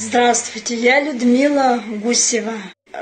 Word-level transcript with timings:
Здравствуйте, 0.00 0.76
я 0.76 1.00
Людмила 1.00 1.82
Гусева. 1.84 2.54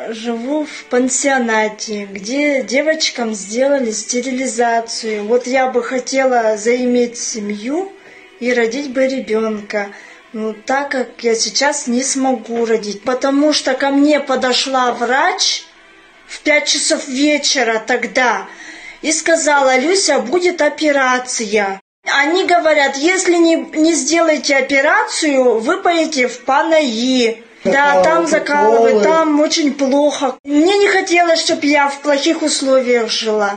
Живу 0.08 0.64
в 0.64 0.84
пансионате, 0.84 2.06
где 2.10 2.62
девочкам 2.62 3.34
сделали 3.34 3.90
стерилизацию. 3.90 5.24
Вот 5.24 5.46
я 5.46 5.68
бы 5.68 5.82
хотела 5.82 6.56
заиметь 6.56 7.18
семью 7.18 7.92
и 8.40 8.50
родить 8.50 8.94
бы 8.94 9.06
ребенка. 9.06 9.88
Ну, 10.32 10.54
так 10.54 10.90
как 10.90 11.22
я 11.22 11.34
сейчас 11.34 11.86
не 11.86 12.02
смогу 12.02 12.64
родить, 12.64 13.02
потому 13.02 13.52
что 13.52 13.74
ко 13.74 13.90
мне 13.90 14.18
подошла 14.18 14.90
врач 14.92 15.64
в 16.26 16.40
пять 16.40 16.66
часов 16.66 17.06
вечера 17.08 17.78
тогда 17.86 18.46
и 19.02 19.12
сказала, 19.12 19.76
Люся, 19.76 20.18
будет 20.20 20.62
операция. 20.62 21.78
Они 22.14 22.44
говорят, 22.44 22.96
если 22.96 23.36
не, 23.36 23.56
не 23.56 23.94
сделаете 23.94 24.56
операцию, 24.56 25.58
вы 25.58 25.78
поедете 25.78 26.28
в 26.28 26.44
Панаи. 26.44 27.42
Да, 27.64 28.02
там 28.02 28.26
закалывают, 28.26 29.02
там 29.02 29.40
очень 29.40 29.74
плохо. 29.74 30.36
Мне 30.44 30.78
не 30.78 30.88
хотелось, 30.88 31.40
чтобы 31.40 31.66
я 31.66 31.88
в 31.88 32.00
плохих 32.00 32.42
условиях 32.42 33.10
жила. 33.10 33.56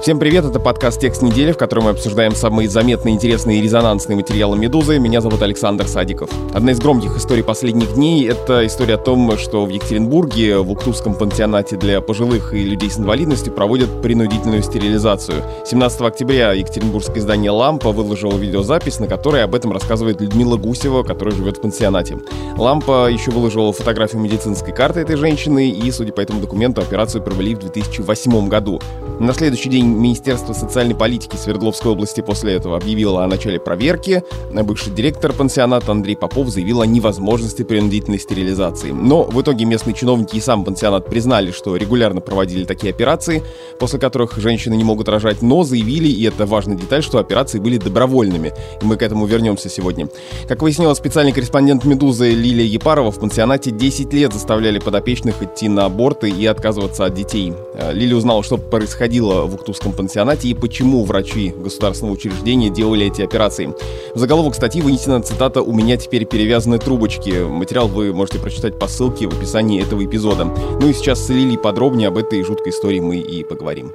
Всем 0.00 0.20
привет, 0.20 0.44
это 0.44 0.60
подкаст 0.60 1.00
«Текст 1.00 1.22
недели», 1.22 1.50
в 1.50 1.58
котором 1.58 1.84
мы 1.84 1.90
обсуждаем 1.90 2.32
самые 2.32 2.68
заметные, 2.68 3.16
интересные 3.16 3.58
и 3.58 3.62
резонансные 3.62 4.14
материалы 4.14 4.56
«Медузы». 4.56 5.00
Меня 5.00 5.20
зовут 5.20 5.42
Александр 5.42 5.88
Садиков. 5.88 6.30
Одна 6.54 6.70
из 6.70 6.78
громких 6.78 7.16
историй 7.16 7.42
последних 7.42 7.94
дней— 7.94 8.28
это 8.28 8.64
история 8.64 8.94
о 8.94 8.98
том, 8.98 9.36
что 9.36 9.66
в 9.66 9.70
Екатеринбурге 9.70 10.58
в 10.58 10.70
Уктусском 10.70 11.14
пансионате 11.14 11.76
для 11.76 12.00
пожилых 12.00 12.54
и 12.54 12.64
людей 12.64 12.90
с 12.90 12.98
инвалидностью 12.98 13.52
проводят 13.52 14.00
принудительную 14.00 14.62
стерилизацию. 14.62 15.42
17 15.66 16.02
октября 16.02 16.52
екатеринбургское 16.52 17.18
издание 17.18 17.50
«Лампа» 17.50 17.90
выложило 17.90 18.38
видеозапись, 18.38 19.00
на 19.00 19.08
которой 19.08 19.42
об 19.42 19.56
этом 19.56 19.72
рассказывает 19.72 20.20
Людмила 20.20 20.56
Гусева, 20.56 21.02
которая 21.02 21.34
живет 21.34 21.56
в 21.56 21.60
пансионате. 21.60 22.18
«Лампа» 22.56 23.10
еще 23.10 23.32
выложила 23.32 23.72
фотографию 23.72 24.22
медицинской 24.22 24.72
карты 24.72 25.00
этой 25.00 25.16
женщины, 25.16 25.68
и, 25.68 25.90
судя 25.90 26.12
по 26.12 26.20
этому 26.20 26.40
документу, 26.40 26.82
операцию 26.82 27.20
провели 27.20 27.56
в 27.56 27.58
2008 27.58 28.48
году. 28.48 28.80
На 29.18 29.32
следующий 29.32 29.68
день 29.68 29.87
Министерство 29.88 30.52
социальной 30.52 30.94
политики 30.94 31.36
Свердловской 31.36 31.92
области 31.92 32.20
после 32.20 32.54
этого 32.54 32.76
объявило 32.76 33.24
о 33.24 33.26
начале 33.26 33.58
проверки. 33.58 34.22
Бывший 34.52 34.92
директор 34.92 35.32
пансионата 35.32 35.90
Андрей 35.92 36.16
Попов 36.16 36.48
заявил 36.48 36.80
о 36.80 36.86
невозможности 36.86 37.62
принудительной 37.62 38.18
стерилизации. 38.18 38.90
Но 38.90 39.24
в 39.24 39.40
итоге 39.40 39.64
местные 39.64 39.94
чиновники 39.94 40.36
и 40.36 40.40
сам 40.40 40.64
пансионат 40.64 41.06
признали, 41.06 41.50
что 41.50 41.76
регулярно 41.76 42.20
проводили 42.20 42.64
такие 42.64 42.90
операции, 42.90 43.42
после 43.78 43.98
которых 43.98 44.36
женщины 44.36 44.74
не 44.74 44.84
могут 44.84 45.08
рожать, 45.08 45.42
но 45.42 45.62
заявили, 45.62 46.08
и 46.08 46.24
это 46.24 46.44
важная 46.46 46.76
деталь, 46.76 47.02
что 47.02 47.18
операции 47.18 47.58
были 47.58 47.78
добровольными. 47.78 48.52
И 48.82 48.84
мы 48.84 48.96
к 48.96 49.02
этому 49.02 49.26
вернемся 49.26 49.68
сегодня. 49.68 50.08
Как 50.48 50.62
выяснила 50.62 50.94
специальный 50.94 51.32
корреспондент 51.32 51.84
«Медузы» 51.84 52.30
Лилия 52.30 52.66
Епарова, 52.66 53.10
в 53.10 53.20
пансионате 53.20 53.70
10 53.70 54.12
лет 54.12 54.32
заставляли 54.32 54.78
подопечных 54.78 55.42
идти 55.42 55.68
на 55.68 55.86
аборты 55.86 56.28
и 56.28 56.44
отказываться 56.46 57.04
от 57.04 57.14
детей. 57.14 57.52
Лилия 57.92 58.16
узнала, 58.16 58.42
что 58.42 58.58
происходило 58.58 59.42
в 59.42 59.54
Уктусском 59.54 59.77
медицинском 59.78 59.92
пансионате 59.92 60.48
и 60.48 60.54
почему 60.54 61.04
врачи 61.04 61.50
государственного 61.56 62.14
учреждения 62.14 62.70
делали 62.70 63.06
эти 63.06 63.22
операции. 63.22 63.74
В 64.14 64.18
заголовок 64.18 64.54
статьи 64.54 64.82
вынесена 64.82 65.22
цитата 65.22 65.62
«У 65.62 65.72
меня 65.72 65.96
теперь 65.96 66.24
перевязаны 66.24 66.78
трубочки». 66.78 67.46
Материал 67.48 67.88
вы 67.88 68.12
можете 68.12 68.38
прочитать 68.38 68.78
по 68.78 68.88
ссылке 68.88 69.28
в 69.28 69.36
описании 69.36 69.82
этого 69.82 70.04
эпизода. 70.04 70.44
Ну 70.44 70.88
и 70.88 70.92
сейчас 70.92 71.24
с 71.24 71.28
Лилией 71.28 71.58
подробнее 71.58 72.08
об 72.08 72.18
этой 72.18 72.42
жуткой 72.42 72.72
истории 72.72 73.00
мы 73.00 73.18
и 73.18 73.44
поговорим. 73.44 73.92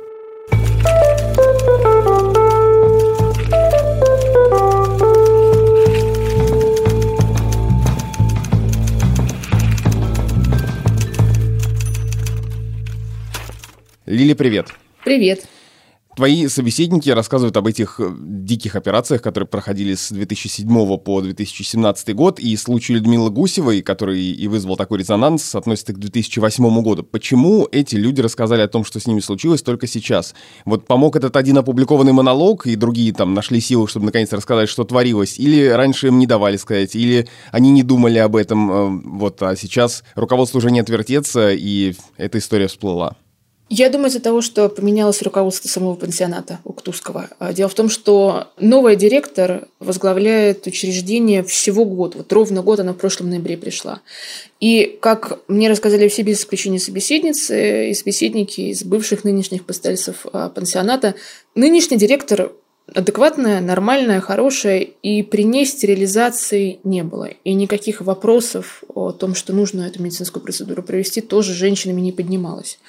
Лили, 14.06 14.34
привет. 14.34 14.68
Привет. 15.04 15.48
Твои 16.16 16.48
собеседники 16.48 17.10
рассказывают 17.10 17.58
об 17.58 17.66
этих 17.66 18.00
э, 18.00 18.14
диких 18.20 18.76
операциях, 18.76 19.24
которые 19.24 19.48
проходили 19.48 19.96
с 19.96 20.12
2007 20.12 20.98
по 20.98 21.22
2017 21.22 22.16
год, 22.16 22.40
и 22.40 22.56
случай 22.56 22.94
Людмилы 22.94 23.32
Гусевой, 23.32 23.82
который 23.82 24.22
и 24.22 24.48
вызвал 24.48 24.76
такой 24.76 25.00
резонанс, 25.00 25.56
относится 25.56 25.92
к 25.94 25.98
2008 25.98 26.82
году. 26.84 27.02
Почему 27.02 27.68
эти 27.72 27.96
люди 27.96 28.22
рассказали 28.22 28.62
о 28.62 28.68
том, 28.68 28.86
что 28.86 29.00
с 29.00 29.08
ними 29.08 29.22
случилось 29.22 29.64
только 29.64 29.88
сейчас? 29.88 30.36
Вот 30.66 30.86
помог 30.86 31.16
этот 31.16 31.36
один 31.36 31.58
опубликованный 31.58 32.14
монолог, 32.14 32.68
и 32.68 32.76
другие 32.76 33.12
там 33.12 33.34
нашли 33.34 33.60
силы, 33.60 33.88
чтобы 33.88 34.06
наконец 34.06 34.32
рассказать, 34.32 34.70
что 34.70 34.84
творилось, 34.84 35.40
или 35.40 35.66
раньше 35.66 36.08
им 36.08 36.20
не 36.20 36.28
давали 36.28 36.58
сказать, 36.58 36.96
или 36.96 37.28
они 37.52 37.72
не 37.72 37.82
думали 37.82 38.20
об 38.20 38.36
этом, 38.36 38.72
э, 38.72 39.02
вот, 39.06 39.42
а 39.42 39.56
сейчас 39.56 40.04
руководство 40.14 40.60
уже 40.60 40.70
не 40.70 40.80
отвертеться, 40.80 41.52
и 41.54 41.96
эта 42.18 42.38
история 42.38 42.68
всплыла. 42.68 43.18
Я 43.70 43.90
думаю, 43.90 44.10
из-за 44.10 44.20
того, 44.20 44.42
что 44.42 44.70
поменялось 44.70 45.22
руководство 45.22 45.68
самого 45.68 45.96
пансионата 45.96 46.60
Уктусского. 46.64 47.30
А, 47.40 47.54
дело 47.54 47.70
в 47.70 47.74
том, 47.74 47.90
что 47.90 48.50
новый 48.60 48.96
директор 48.96 49.68
возглавляет 49.80 50.68
учреждение 50.68 51.44
всего 51.44 51.86
год. 51.86 52.16
Вот 52.16 52.32
ровно 52.32 52.62
год 52.62 52.82
она 52.82 52.94
в 52.94 52.98
прошлом 52.98 53.30
ноябре 53.30 53.58
пришла. 53.58 54.02
И, 54.60 54.98
как 55.02 55.40
мне 55.48 55.70
рассказали 55.70 56.08
все 56.08 56.22
без 56.22 56.42
исключения 56.42 56.80
собеседницы 56.80 57.90
и 57.90 57.94
собеседники 57.94 58.62
из 58.62 58.84
бывших 58.84 59.24
нынешних 59.24 59.66
постояльцев 59.66 60.26
а, 60.32 60.50
пансионата, 60.50 61.16
нынешний 61.56 61.98
директор 61.98 62.52
адекватная, 62.94 63.62
нормальная, 63.62 64.20
хорошая, 64.20 64.80
и 64.80 65.24
при 65.24 65.44
ней 65.44 65.66
стерилизации 65.66 66.80
не 66.84 67.04
было. 67.04 67.30
И 67.44 67.54
никаких 67.54 68.02
вопросов 68.02 68.84
о 68.94 69.12
том, 69.12 69.36
что 69.36 69.54
нужно 69.54 69.84
эту 69.84 70.02
медицинскую 70.02 70.44
процедуру 70.44 70.84
провести, 70.84 71.22
тоже 71.22 71.54
женщинами 71.54 72.02
не 72.02 72.12
поднималось. 72.12 72.80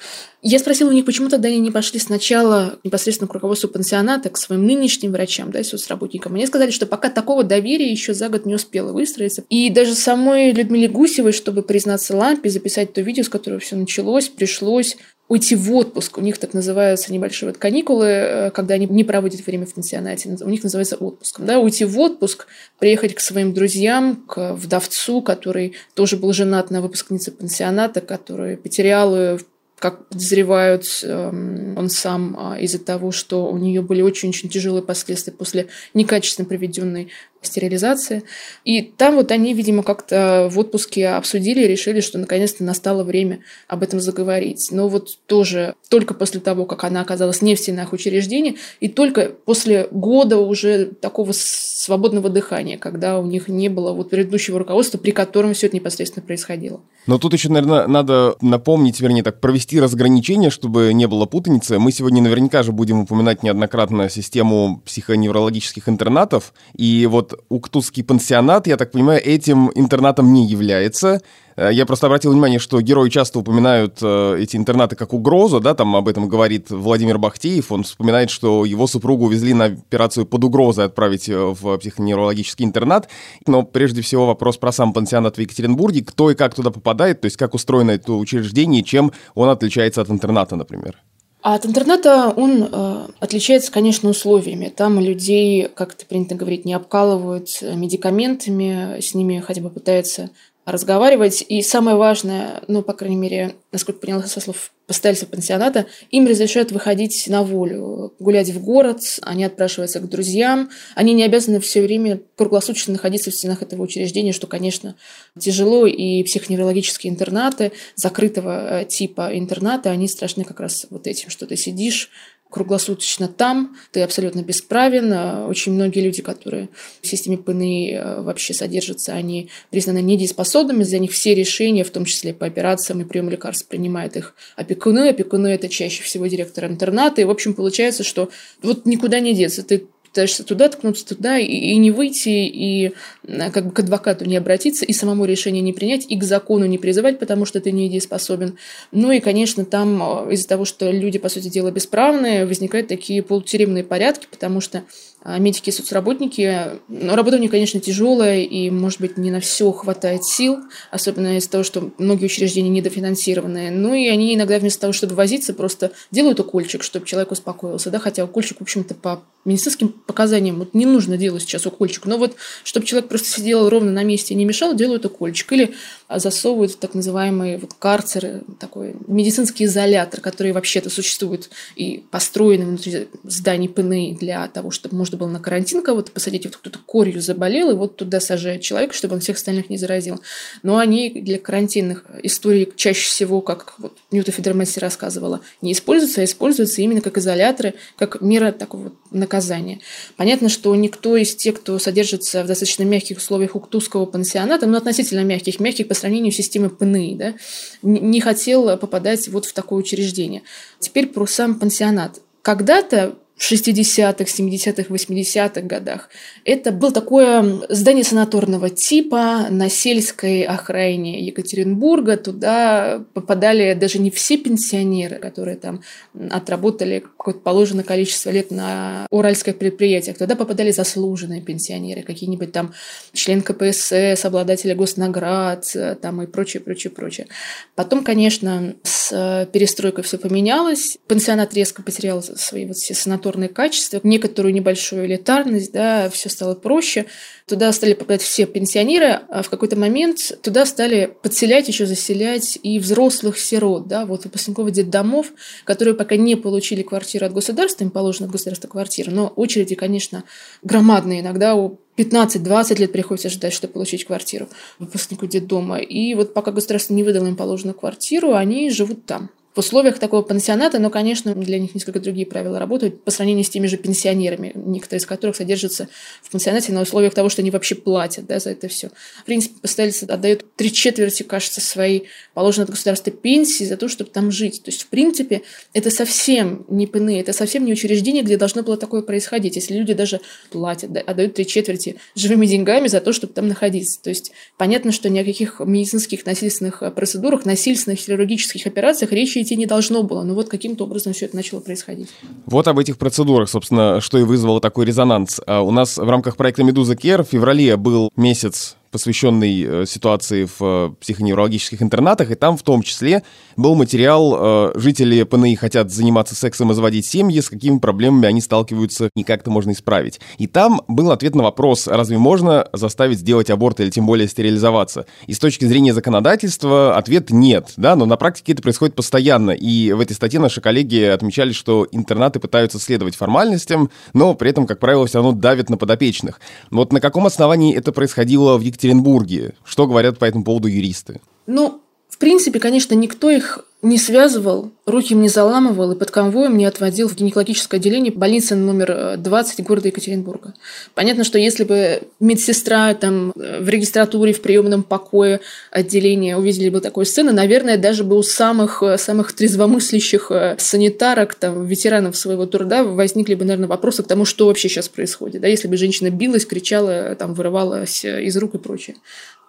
Я 0.41 0.59
спросила 0.59 0.89
у 0.89 0.91
них, 0.91 1.05
почему 1.05 1.29
тогда 1.29 1.47
они 1.47 1.59
не 1.59 1.71
пошли 1.71 1.99
сначала 1.99 2.77
непосредственно 2.83 3.27
к 3.27 3.33
руководству 3.33 3.69
пансионата, 3.69 4.29
к 4.29 4.37
своим 4.37 4.65
нынешним 4.65 5.11
врачам, 5.11 5.51
да, 5.51 5.59
и 5.59 5.63
соцработникам. 5.63 6.33
Мне 6.33 6.45
сказали, 6.45 6.71
что 6.71 6.85
пока 6.85 7.09
такого 7.09 7.43
доверия 7.43 7.89
еще 7.89 8.13
за 8.13 8.29
год 8.29 8.45
не 8.45 8.55
успело 8.55 8.91
выстроиться. 8.91 9.43
И 9.49 9.69
даже 9.69 9.95
самой 9.95 10.51
Людмиле 10.51 10.87
Гусевой, 10.87 11.31
чтобы 11.31 11.63
признаться 11.63 12.15
Лампе, 12.15 12.49
записать 12.49 12.93
то 12.93 13.01
видео, 13.01 13.23
с 13.23 13.29
которого 13.29 13.59
все 13.59 13.75
началось, 13.75 14.27
пришлось 14.27 14.97
уйти 15.27 15.55
в 15.55 15.73
отпуск. 15.73 16.17
У 16.17 16.21
них 16.21 16.37
так 16.37 16.53
называются 16.53 17.11
небольшие 17.11 17.49
вот 17.49 17.57
каникулы, 17.57 18.05
э, 18.07 18.51
когда 18.51 18.75
они 18.75 18.85
не 18.87 19.03
проводят 19.03 19.45
время 19.45 19.65
в 19.65 19.73
пансионате. 19.73 20.37
У 20.41 20.49
них 20.49 20.63
называется 20.63 20.95
отпуском. 20.97 21.45
Да? 21.45 21.59
Уйти 21.59 21.85
в 21.85 21.99
отпуск, 21.99 22.47
приехать 22.79 23.15
к 23.15 23.19
своим 23.19 23.53
друзьям, 23.53 24.23
к 24.27 24.53
вдовцу, 24.53 25.21
который 25.21 25.73
тоже 25.93 26.17
был 26.17 26.33
женат 26.33 26.69
на 26.71 26.81
выпускнице 26.81 27.31
пансионата, 27.31 28.01
который 28.01 28.57
потерял 28.57 29.39
как 29.79 30.07
подозревают 30.07 30.85
эм, 31.03 31.77
он 31.77 31.89
сам 31.89 32.35
а, 32.39 32.59
из-за 32.59 32.79
того, 32.79 33.11
что 33.11 33.47
у 33.47 33.57
нее 33.57 33.81
были 33.81 34.01
очень-очень 34.01 34.49
тяжелые 34.49 34.81
последствия 34.81 35.33
после 35.33 35.67
некачественно 35.93 36.47
проведенной 36.47 37.09
стерилизации. 37.45 38.23
И 38.63 38.81
там 38.81 39.15
вот 39.15 39.31
они, 39.31 39.53
видимо, 39.53 39.83
как-то 39.83 40.49
в 40.51 40.59
отпуске 40.59 41.09
обсудили 41.09 41.63
и 41.63 41.67
решили, 41.67 42.01
что 42.01 42.17
наконец-то 42.17 42.63
настало 42.63 43.03
время 43.03 43.39
об 43.67 43.83
этом 43.83 43.99
заговорить. 43.99 44.69
Но 44.71 44.87
вот 44.87 45.17
тоже 45.27 45.75
только 45.89 46.13
после 46.13 46.39
того, 46.39 46.65
как 46.65 46.83
она 46.83 47.01
оказалась 47.01 47.41
не 47.41 47.55
в 47.55 47.59
стенах 47.59 47.93
учреждения, 47.93 48.55
и 48.79 48.87
только 48.87 49.31
после 49.45 49.87
года 49.91 50.37
уже 50.37 50.85
такого 50.85 51.31
свободного 51.33 52.29
дыхания, 52.29 52.77
когда 52.77 53.19
у 53.19 53.25
них 53.25 53.47
не 53.47 53.69
было 53.69 53.93
вот 53.93 54.09
предыдущего 54.09 54.59
руководства, 54.59 54.97
при 54.97 55.11
котором 55.11 55.53
все 55.53 55.67
это 55.67 55.75
непосредственно 55.75 56.25
происходило. 56.25 56.81
Но 57.07 57.19
тут 57.19 57.33
еще, 57.33 57.49
наверное, 57.49 57.87
надо 57.87 58.35
напомнить, 58.41 58.99
вернее, 58.99 59.23
так, 59.23 59.39
провести 59.39 59.79
разграничение, 59.79 60.49
чтобы 60.49 60.91
не 60.93 61.07
было 61.07 61.25
путаницы. 61.25 61.77
Мы 61.77 61.91
сегодня 61.91 62.21
наверняка 62.21 62.63
же 62.63 62.71
будем 62.71 63.01
упоминать 63.01 63.43
неоднократно 63.43 64.09
систему 64.09 64.81
психоневрологических 64.85 65.87
интернатов. 65.87 66.53
И 66.75 67.05
вот 67.05 67.34
Уктусский 67.49 68.03
пансионат, 68.03 68.67
я 68.67 68.77
так 68.77 68.91
понимаю, 68.91 69.21
этим 69.23 69.71
интернатом 69.75 70.33
не 70.33 70.45
является. 70.45 71.21
Э, 71.55 71.69
я 71.71 71.85
просто 71.85 72.07
обратил 72.07 72.31
внимание, 72.31 72.59
что 72.59 72.81
герои 72.81 73.09
часто 73.09 73.39
упоминают 73.39 73.99
э, 74.01 74.37
эти 74.39 74.57
интернаты 74.57 74.95
как 74.95 75.13
угрозу, 75.13 75.59
да, 75.59 75.73
там 75.73 75.95
об 75.95 76.07
этом 76.07 76.27
говорит 76.27 76.69
Владимир 76.69 77.17
Бахтеев, 77.17 77.71
он 77.71 77.83
вспоминает, 77.83 78.29
что 78.29 78.65
его 78.65 78.87
супругу 78.87 79.25
увезли 79.25 79.53
на 79.53 79.65
операцию 79.65 80.25
под 80.25 80.43
угрозой 80.43 80.85
отправить 80.85 81.29
э, 81.29 81.37
в 81.37 81.77
психоневрологический 81.77 82.65
интернат, 82.65 83.09
но 83.47 83.63
прежде 83.63 84.01
всего 84.01 84.27
вопрос 84.27 84.57
про 84.57 84.71
сам 84.71 84.93
пансионат 84.93 85.37
в 85.37 85.41
Екатеринбурге, 85.41 86.03
кто 86.03 86.31
и 86.31 86.35
как 86.35 86.55
туда 86.55 86.71
попадает, 86.71 87.21
то 87.21 87.25
есть 87.25 87.37
как 87.37 87.53
устроено 87.53 87.91
это 87.91 88.13
учреждение, 88.13 88.83
чем 88.83 89.11
он 89.33 89.49
отличается 89.49 90.01
от 90.01 90.09
интерната, 90.09 90.55
например. 90.55 90.95
А 91.45 91.53
от 91.53 91.63
интерната 91.67 92.33
он 92.35 92.63
э, 92.63 93.07
отличается, 93.19 93.71
конечно, 93.71 94.09
условиями. 94.09 94.73
Там 94.75 94.99
людей, 94.99 95.67
как 95.75 95.93
это 95.93 96.03
принято 96.07 96.33
говорить, 96.33 96.65
не 96.65 96.73
обкалывают 96.73 97.61
медикаментами, 97.61 98.99
с 98.99 99.13
ними 99.13 99.43
хотя 99.45 99.61
бы 99.61 99.69
пытаются 99.69 100.31
разговаривать. 100.65 101.45
И 101.47 101.61
самое 101.61 101.95
важное, 101.95 102.63
ну, 102.67 102.81
по 102.81 102.93
крайней 102.93 103.15
мере, 103.15 103.55
насколько 103.71 103.99
поняла 103.99 104.23
со 104.23 104.39
слов 104.39 104.71
постояльцев 104.87 105.29
пансионата, 105.29 105.85
им 106.11 106.27
разрешают 106.27 106.71
выходить 106.71 107.25
на 107.27 107.43
волю, 107.43 108.13
гулять 108.19 108.49
в 108.49 108.63
город, 108.63 108.99
они 109.21 109.43
отпрашиваются 109.43 109.99
к 109.99 110.09
друзьям, 110.09 110.69
они 110.95 111.13
не 111.13 111.23
обязаны 111.23 111.59
все 111.59 111.81
время 111.81 112.19
круглосуточно 112.35 112.93
находиться 112.93 113.31
в 113.31 113.35
стенах 113.35 113.61
этого 113.61 113.81
учреждения, 113.81 114.31
что, 114.31 114.47
конечно, 114.47 114.95
тяжело, 115.39 115.87
и 115.87 116.23
психоневрологические 116.23 117.11
интернаты 117.11 117.71
закрытого 117.95 118.81
э, 118.81 118.85
типа 118.85 119.29
интерната, 119.33 119.89
они 119.89 120.07
страшны 120.07 120.43
как 120.43 120.59
раз 120.59 120.85
вот 120.89 121.07
этим, 121.07 121.29
что 121.29 121.47
ты 121.47 121.55
сидишь 121.55 122.11
круглосуточно 122.55 123.27
там, 123.27 123.75
ты 123.91 124.01
абсолютно 124.01 124.41
бесправен. 124.41 125.11
А 125.11 125.45
очень 125.45 125.73
многие 125.73 125.99
люди, 125.99 126.21
которые 126.21 126.69
в 127.01 127.07
системе 127.07 127.37
ПНИ 127.37 127.91
э, 127.91 128.21
вообще 128.21 128.53
содержатся, 128.53 129.11
они 129.11 129.49
признаны 129.71 130.01
недееспособными, 130.01 130.83
за 130.83 130.99
них 130.99 131.11
все 131.11 131.35
решения, 131.35 131.83
в 131.83 131.89
том 131.89 132.05
числе 132.05 132.33
по 132.33 132.45
операциям 132.45 133.01
и 133.01 133.03
приему 133.03 133.29
лекарств, 133.29 133.67
принимают 133.67 134.15
их 134.15 134.35
опекуны. 134.55 135.09
Опекуны– 135.09 135.47
это 135.49 135.67
чаще 135.67 136.01
всего 136.03 136.27
директор 136.27 136.63
интерната. 136.63 137.19
И, 137.19 137.25
в 137.25 137.29
общем, 137.29 137.55
получается, 137.55 138.05
что 138.05 138.29
вот 138.61 138.85
никуда 138.85 139.19
не 139.19 139.35
деться. 139.35 139.61
Ты 139.61 139.87
пытаешься 140.15 140.45
туда 140.45 140.69
ткнуться, 140.69 141.05
туда, 141.05 141.37
и, 141.37 141.45
и 141.45 141.75
не 141.75 141.91
выйти, 141.91 142.29
и 142.29 142.93
как 143.27 143.65
бы 143.65 143.71
к 143.71 143.79
адвокату 143.79 144.23
не 144.23 144.37
обратиться, 144.37 144.85
и 144.85 144.93
самому 144.93 145.25
решение 145.25 145.61
не 145.61 145.73
принять, 145.73 146.05
и 146.07 146.17
к 146.17 146.23
закону 146.23 146.65
не 146.65 146.77
призывать, 146.77 147.19
потому 147.19 147.43
что 147.43 147.59
ты 147.59 147.73
не 147.73 147.85
недееспособен. 147.85 148.57
Ну 148.93 149.11
и, 149.11 149.19
конечно, 149.19 149.65
там 149.65 150.01
э, 150.29 150.33
из-за 150.33 150.47
того, 150.47 150.63
что 150.63 150.89
люди, 150.89 151.19
по 151.19 151.27
сути 151.27 151.49
дела, 151.49 151.69
бесправные, 151.69 152.45
возникают 152.45 152.87
такие 152.87 153.21
полутюремные 153.23 153.83
порядки, 153.83 154.27
потому 154.31 154.61
что 154.61 154.83
медики 155.25 155.69
и 155.69 155.73
соцработники. 155.73 156.79
Но 156.87 157.15
работа 157.15 157.37
у 157.37 157.39
них, 157.39 157.51
конечно, 157.51 157.79
тяжелая, 157.79 158.41
и, 158.41 158.69
может 158.69 159.01
быть, 159.01 159.17
не 159.17 159.31
на 159.31 159.39
все 159.39 159.71
хватает 159.71 160.23
сил, 160.23 160.59
особенно 160.91 161.37
из-за 161.37 161.49
того, 161.49 161.63
что 161.63 161.91
многие 161.97 162.25
учреждения 162.25 162.69
недофинансированные. 162.69 163.71
Ну 163.71 163.93
и 163.93 164.07
они 164.07 164.35
иногда 164.35 164.59
вместо 164.59 164.81
того, 164.81 164.93
чтобы 164.93 165.15
возиться, 165.15 165.53
просто 165.53 165.91
делают 166.11 166.39
укольчик, 166.39 166.83
чтобы 166.83 167.05
человек 167.05 167.31
успокоился. 167.31 167.89
Да? 167.89 167.99
Хотя 167.99 168.23
укольчик, 168.23 168.59
в 168.59 168.61
общем-то, 168.61 168.93
по 168.93 169.23
медицинским 169.45 169.89
показаниям 169.89 170.57
вот 170.57 170.73
не 170.73 170.85
нужно 170.85 171.17
делать 171.17 171.43
сейчас 171.43 171.65
укольчик. 171.65 172.05
Но 172.05 172.17
вот, 172.17 172.35
чтобы 172.63 172.85
человек 172.85 173.09
просто 173.09 173.29
сидел 173.29 173.69
ровно 173.69 173.91
на 173.91 174.03
месте 174.03 174.33
и 174.33 174.37
не 174.37 174.45
мешал, 174.45 174.75
делают 174.75 175.05
укольчик. 175.05 175.51
Или 175.53 175.73
засовывают 176.09 176.73
в 176.73 176.77
так 176.77 176.93
называемый 176.93 177.57
вот 177.57 177.73
карцер, 177.73 178.41
такой 178.59 178.95
медицинский 179.07 179.65
изолятор, 179.65 180.21
который 180.21 180.51
вообще-то 180.51 180.89
существует 180.89 181.49
и 181.75 182.03
построен 182.11 182.65
внутри 182.65 183.07
зданий 183.23 183.69
ПНИ 183.69 184.17
для 184.19 184.47
того, 184.47 184.71
чтобы 184.71 184.95
можно 184.95 185.14
было 185.15 185.27
на 185.27 185.39
карантин 185.39 185.81
кого-то 185.81 186.11
посадить, 186.11 186.45
вот 186.45 186.57
кто-то 186.57 186.79
корью 186.85 187.21
заболел, 187.21 187.71
и 187.71 187.73
вот 187.73 187.95
туда 187.95 188.19
сажают 188.19 188.61
человека, 188.61 188.93
чтобы 188.93 189.15
он 189.15 189.21
всех 189.21 189.37
остальных 189.37 189.69
не 189.69 189.77
заразил. 189.77 190.21
Но 190.63 190.77
они 190.77 191.09
для 191.09 191.39
карантинных 191.39 192.05
историй 192.23 192.71
чаще 192.75 193.07
всего, 193.07 193.41
как 193.41 193.75
вот 193.77 193.97
Ньюта 194.11 194.31
Федермесси 194.31 194.79
рассказывала, 194.79 195.41
не 195.61 195.73
используются, 195.73 196.21
а 196.21 196.23
используются 196.23 196.81
именно 196.81 197.01
как 197.01 197.17
изоляторы, 197.17 197.75
как 197.97 198.21
мера 198.21 198.51
такого 198.51 198.91
наказания. 199.11 199.79
Понятно, 200.17 200.49
что 200.49 200.75
никто 200.75 201.15
из 201.17 201.35
тех, 201.35 201.55
кто 201.55 201.79
содержится 201.79 202.43
в 202.43 202.47
достаточно 202.47 202.83
мягких 202.83 203.17
условиях 203.17 203.55
уктузского 203.55 204.05
пансионата, 204.05 204.65
ну, 204.65 204.77
относительно 204.77 205.23
мягких, 205.23 205.59
мягких 205.59 205.87
по 205.87 205.93
сравнению 205.93 206.31
с 206.31 206.35
системой 206.35 206.69
ПНИ, 206.69 207.15
да, 207.15 207.33
не 207.81 208.21
хотел 208.21 208.77
попадать 208.77 209.27
вот 209.27 209.45
в 209.45 209.53
такое 209.53 209.79
учреждение. 209.79 210.43
Теперь 210.79 211.07
про 211.07 211.25
сам 211.25 211.59
пансионат. 211.59 212.19
Когда-то 212.41 213.15
в 213.35 213.51
60-х, 213.51 214.23
70-х, 214.23 214.93
80-х 214.93 215.61
годах. 215.61 216.09
Это 216.45 216.71
было 216.71 216.93
такое 216.93 217.61
здание 217.67 218.05
санаторного 218.05 218.69
типа 218.69 219.47
на 219.49 219.69
сельской 219.69 220.43
окраине 220.43 221.25
Екатеринбурга. 221.25 222.15
Туда 222.15 223.03
попадали 223.13 223.73
даже 223.73 223.99
не 223.99 224.09
все 224.09 224.37
пенсионеры, 224.37 225.17
которые 225.17 225.57
там 225.57 225.81
отработали 226.29 226.99
какое-то 226.99 227.41
положенное 227.41 227.83
количество 227.83 228.29
лет 228.29 228.51
на 228.51 229.05
уральских 229.09 229.57
предприятиях. 229.57 230.17
Туда 230.17 230.35
попадали 230.37 230.71
заслуженные 230.71 231.41
пенсионеры, 231.41 232.03
какие-нибудь 232.03 232.53
там 232.53 232.73
член 233.11 233.41
КПСС, 233.41 234.23
обладатели 234.23 234.73
госнаград 234.73 235.75
там 236.01 236.21
и 236.21 236.27
прочее, 236.27 236.61
прочее, 236.61 236.91
прочее. 236.91 237.27
Потом, 237.75 238.05
конечно, 238.05 238.75
с 238.83 239.49
перестройкой 239.51 240.05
все 240.05 240.17
поменялось. 240.17 240.97
Пансионат 241.07 241.53
резко 241.53 241.83
потерял 241.83 242.23
свои 242.23 242.65
вот 242.65 242.77
все 242.77 242.93
санаторные 242.93 243.24
лабораторные 243.25 243.49
качества, 243.49 243.99
некоторую 244.03 244.53
небольшую 244.53 245.05
элитарность, 245.05 245.71
да, 245.71 246.09
все 246.09 246.29
стало 246.29 246.55
проще. 246.55 247.05
Туда 247.47 247.71
стали 247.71 247.93
попадать 247.93 248.21
все 248.21 248.45
пенсионеры, 248.45 249.21
а 249.29 249.41
в 249.41 249.49
какой-то 249.49 249.75
момент 249.75 250.39
туда 250.41 250.65
стали 250.65 251.13
подселять, 251.21 251.67
еще 251.67 251.85
заселять 251.85 252.57
и 252.61 252.79
взрослых 252.79 253.37
сирот, 253.39 253.87
да, 253.87 254.05
вот 254.05 254.23
выпускников 254.25 254.71
детдомов, 254.71 255.27
которые 255.63 255.95
пока 255.95 256.15
не 256.15 256.35
получили 256.35 256.81
квартиру 256.81 257.25
от 257.25 257.33
государства, 257.33 257.83
им 257.83 257.91
положена 257.91 258.27
государство 258.27 258.67
квартира, 258.67 259.11
но 259.11 259.27
очереди, 259.35 259.75
конечно, 259.75 260.23
громадные, 260.63 261.21
иногда 261.21 261.55
у 261.55 261.79
15-20 261.97 262.79
лет 262.79 262.91
приходится 262.91 263.29
ждать, 263.29 263.53
чтобы 263.53 263.73
получить 263.73 264.05
квартиру 264.05 264.49
выпускнику 264.79 265.27
детдома. 265.27 265.77
И 265.77 266.13
вот 266.13 266.33
пока 266.33 266.51
государство 266.51 266.93
не 266.93 267.03
выдало 267.03 267.27
им 267.27 267.37
положенную 267.37 267.75
квартиру, 267.75 268.33
они 268.33 268.69
живут 268.69 269.05
там 269.05 269.29
в 269.55 269.59
условиях 269.59 269.99
такого 269.99 270.21
пансионата, 270.21 270.79
но, 270.79 270.89
конечно, 270.89 271.33
для 271.33 271.57
них 271.59 271.73
несколько 271.73 272.01
другие 272.01 272.27
правила 272.27 272.59
работают 272.59 273.03
по 273.03 273.11
сравнению 273.11 273.45
с 273.45 273.49
теми 273.49 273.67
же 273.67 273.77
пенсионерами, 273.77 274.51
некоторые 274.53 274.99
из 274.99 275.05
которых 275.05 275.37
содержатся 275.37 275.87
в 276.21 276.29
пансионате 276.29 276.73
на 276.73 276.81
условиях 276.81 277.13
того, 277.13 277.29
что 277.29 277.41
они 277.41 277.51
вообще 277.51 277.75
платят 277.75 278.25
да, 278.25 278.39
за 278.39 278.49
это 278.51 278.67
все. 278.67 278.89
В 279.21 279.23
принципе, 279.23 279.55
постояльцы 279.61 280.03
отдают 280.03 280.45
три 280.57 280.73
четверти, 280.73 281.23
кажется, 281.23 281.61
своей 281.61 282.09
положенной 282.33 282.65
от 282.65 282.71
государства 282.71 283.11
пенсии 283.11 283.63
за 283.63 283.77
то, 283.77 283.87
чтобы 283.87 284.09
там 284.09 284.29
жить. 284.29 284.61
То 284.61 284.71
есть, 284.71 284.83
в 284.83 284.87
принципе, 284.87 285.43
это 285.71 285.89
совсем 285.89 286.65
не 286.67 286.85
ПН, 286.85 287.09
это 287.11 287.31
совсем 287.31 287.63
не 287.63 287.71
учреждение, 287.71 288.23
где 288.23 288.35
должно 288.35 288.61
было 288.61 288.75
такое 288.75 289.03
происходить. 289.03 289.55
Если 289.55 289.73
люди 289.73 289.93
даже 289.93 290.19
платят, 290.49 290.91
да, 290.91 290.99
отдают 290.99 291.33
три 291.35 291.47
четверти 291.47 291.95
живыми 292.13 292.45
деньгами 292.45 292.89
за 292.89 292.99
то, 292.99 293.13
чтобы 293.13 293.31
там 293.31 293.47
находиться. 293.47 294.01
То 294.01 294.09
есть, 294.09 294.33
понятно, 294.57 294.91
что 294.91 295.07
ни 295.07 295.19
о 295.19 295.23
каких 295.23 295.61
медицинских 295.61 296.25
насильственных 296.25 296.83
процедурах, 296.93 297.45
насильственных 297.45 297.99
хирургических 297.99 298.67
операциях 298.67 299.13
речи 299.13 299.44
идти 299.45 299.55
не 299.55 299.65
должно 299.65 300.03
было. 300.03 300.23
Но 300.23 300.33
вот 300.33 300.49
каким-то 300.49 300.83
образом 300.83 301.13
все 301.13 301.25
это 301.25 301.35
начало 301.35 301.59
происходить. 301.59 302.09
Вот 302.45 302.67
об 302.67 302.79
этих 302.79 302.97
процедурах, 302.97 303.49
собственно, 303.49 304.01
что 304.01 304.17
и 304.17 304.23
вызвало 304.23 304.59
такой 304.59 304.85
резонанс. 304.85 305.39
А 305.45 305.61
у 305.61 305.71
нас 305.71 305.97
в 305.97 306.09
рамках 306.09 306.35
проекта 306.37 306.63
«Медуза 306.63 306.95
Кер» 306.95 307.23
в 307.23 307.29
феврале 307.29 307.77
был 307.77 308.09
месяц 308.15 308.75
посвященный 308.95 309.61
э, 309.61 309.85
ситуации 309.85 310.45
в 310.45 310.61
э, 310.61 310.89
психоневрологических 311.01 311.81
интернатах, 311.81 312.31
и 312.31 312.35
там 312.35 312.55
в 312.55 312.63
том 312.63 312.81
числе 312.81 313.23
был 313.57 313.75
материал 313.75 314.37
э, 314.37 314.71
«Жители 314.75 315.23
ПНИ 315.23 315.57
хотят 315.57 315.91
заниматься 315.91 316.33
сексом 316.33 316.71
и 316.71 316.73
заводить 316.73 317.05
семьи, 317.05 317.41
с 317.41 317.49
какими 317.49 317.77
проблемами 317.79 318.25
они 318.25 318.39
сталкиваются 318.39 319.09
и 319.13 319.23
как 319.23 319.41
это 319.41 319.51
можно 319.51 319.71
исправить». 319.71 320.21
И 320.37 320.47
там 320.47 320.81
был 320.87 321.11
ответ 321.11 321.35
на 321.35 321.43
вопрос, 321.43 321.87
разве 321.87 322.17
можно 322.17 322.69
заставить 322.71 323.19
сделать 323.19 323.49
аборт 323.49 323.81
или 323.81 323.89
тем 323.89 324.05
более 324.05 324.29
стерилизоваться? 324.29 325.07
И 325.27 325.33
с 325.33 325.39
точки 325.39 325.65
зрения 325.65 325.93
законодательства 325.93 326.95
ответ 326.95 327.31
«нет», 327.31 327.73
да, 327.75 327.97
но 327.97 328.05
на 328.05 328.15
практике 328.15 328.53
это 328.53 328.61
происходит 328.61 328.95
постоянно, 328.95 329.51
и 329.51 329.91
в 329.91 329.99
этой 329.99 330.13
статье 330.13 330.39
наши 330.39 330.61
коллеги 330.61 331.01
отмечали, 331.01 331.51
что 331.51 331.85
интернаты 331.91 332.39
пытаются 332.39 332.79
следовать 332.79 333.17
формальностям, 333.17 333.89
но 334.13 334.35
при 334.35 334.51
этом, 334.51 334.65
как 334.65 334.79
правило, 334.79 335.05
все 335.05 335.17
равно 335.17 335.33
давят 335.33 335.69
на 335.69 335.75
подопечных. 335.75 336.39
Вот 336.71 336.93
на 336.93 337.01
каком 337.01 337.25
основании 337.25 337.75
это 337.75 337.91
происходило 337.91 338.57
в 338.57 338.61
Екатеринбурге? 338.61 338.84
Екатеринбурге. 338.85 339.53
Что 339.63 339.87
говорят 339.87 340.19
по 340.19 340.25
этому 340.25 340.43
поводу 340.43 340.67
юристы? 340.67 341.21
Ну, 341.47 341.81
в 342.15 342.17
принципе, 342.17 342.61
конечно, 342.61 342.93
никто 342.93 343.29
их 343.29 343.59
не 343.81 343.97
связывал, 343.97 344.71
руки 344.85 345.13
им 345.13 345.21
не 345.21 345.27
заламывал 345.27 345.91
и 345.91 345.97
под 345.97 346.11
конвоем 346.11 346.57
не 346.57 346.63
отводил 346.63 347.09
в 347.09 347.15
гинекологическое 347.15 347.77
отделение 347.77 348.13
больницы 348.13 348.55
номер 348.55 349.17
20 349.17 349.61
города 349.65 349.89
Екатеринбурга. 349.89 350.53
Понятно, 350.93 351.25
что 351.25 351.37
если 351.37 351.65
бы 351.65 352.03
медсестра 352.21 352.93
там 352.93 353.33
в 353.35 353.67
регистратуре, 353.67 354.31
в 354.31 354.41
приемном 354.41 354.83
покое 354.83 355.41
отделения 355.71 356.37
увидели 356.37 356.69
бы 356.69 356.79
такую 356.79 357.05
сцену, 357.05 357.33
наверное, 357.33 357.77
даже 357.77 358.05
бы 358.05 358.17
у 358.17 358.23
самых, 358.23 358.81
самых 358.97 359.33
трезвомыслящих 359.33 360.31
э, 360.31 360.55
санитарок, 360.57 361.35
там, 361.35 361.65
ветеранов 361.65 362.15
своего 362.15 362.45
труда 362.45 362.85
возникли 362.85 363.35
бы, 363.35 363.43
наверное, 363.43 363.67
вопросы 363.67 364.03
к 364.03 364.07
тому, 364.07 364.23
что 364.23 364.47
вообще 364.47 364.69
сейчас 364.69 364.87
происходит. 364.87 365.41
Да? 365.41 365.49
Если 365.49 365.67
бы 365.67 365.75
женщина 365.75 366.09
билась, 366.11 366.45
кричала, 366.45 367.13
там, 367.15 367.33
вырывалась 367.33 368.05
из 368.05 368.37
рук 368.37 368.55
и 368.55 368.57
прочее. 368.57 368.95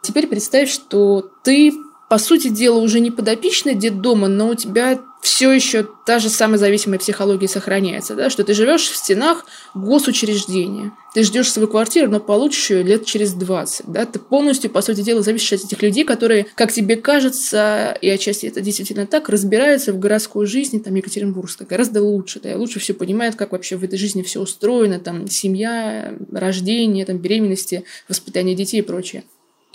Теперь 0.03 0.27
представь, 0.27 0.69
что 0.69 1.31
ты 1.45 1.73
по 2.09 2.19
сути 2.19 2.49
дела, 2.49 2.79
уже 2.79 3.01
не 3.01 3.11
подопечный 3.11 3.75
детдома, 3.75 4.29
но 4.29 4.51
у 4.51 4.55
тебя 4.55 5.01
все 5.27 5.51
еще 5.51 5.89
та 6.07 6.21
же 6.21 6.29
самая 6.29 6.57
зависимая 6.57 7.01
психология 7.01 7.49
сохраняется, 7.49 8.15
да, 8.15 8.31
что 8.31 8.45
ты 8.45 8.55
живешь 8.55 8.89
в 8.89 8.95
стенах 8.95 9.45
госучреждения. 9.75 10.93
Ты 11.15 11.25
ждешь 11.25 11.51
свою 11.51 11.67
квартиру, 11.67 12.09
но 12.09 12.21
получишь 12.21 12.71
ее 12.71 12.85
лет 12.85 13.07
через 13.07 13.33
20. 13.33 13.87
Да? 13.89 14.07
Ты 14.07 14.21
полностью, 14.21 14.71
по 14.71 14.83
сути 14.83 15.01
дела, 15.01 15.23
зависишь 15.23 15.55
от 15.55 15.65
этих 15.65 15.83
людей, 15.83 16.05
которые, 16.05 16.47
как 16.55 16.73
тебе 16.73 16.95
кажется, 16.95 17.99
и 18.01 18.09
отчасти 18.09 18.47
это 18.47 18.61
действительно 18.61 19.07
так, 19.07 19.29
разбираются 19.29 19.93
в 19.93 19.99
городской 19.99 20.47
жизни, 20.47 20.79
там, 20.79 20.95
Екатеринбургской, 20.95 21.67
гораздо 21.67 22.03
лучше, 22.03 22.39
да, 22.39 22.57
лучше 22.57 22.79
все 22.79 22.95
понимают, 22.95 23.35
как 23.35 23.51
вообще 23.51 23.77
в 23.77 23.83
этой 23.83 23.99
жизни 23.99 24.23
все 24.23 24.41
устроено, 24.41 25.01
там, 25.01 25.27
семья, 25.27 26.15
рождение, 26.31 27.05
там, 27.05 27.19
беременности, 27.19 27.83
воспитание 28.09 28.55
детей 28.55 28.79
и 28.79 28.83
прочее. 28.83 29.25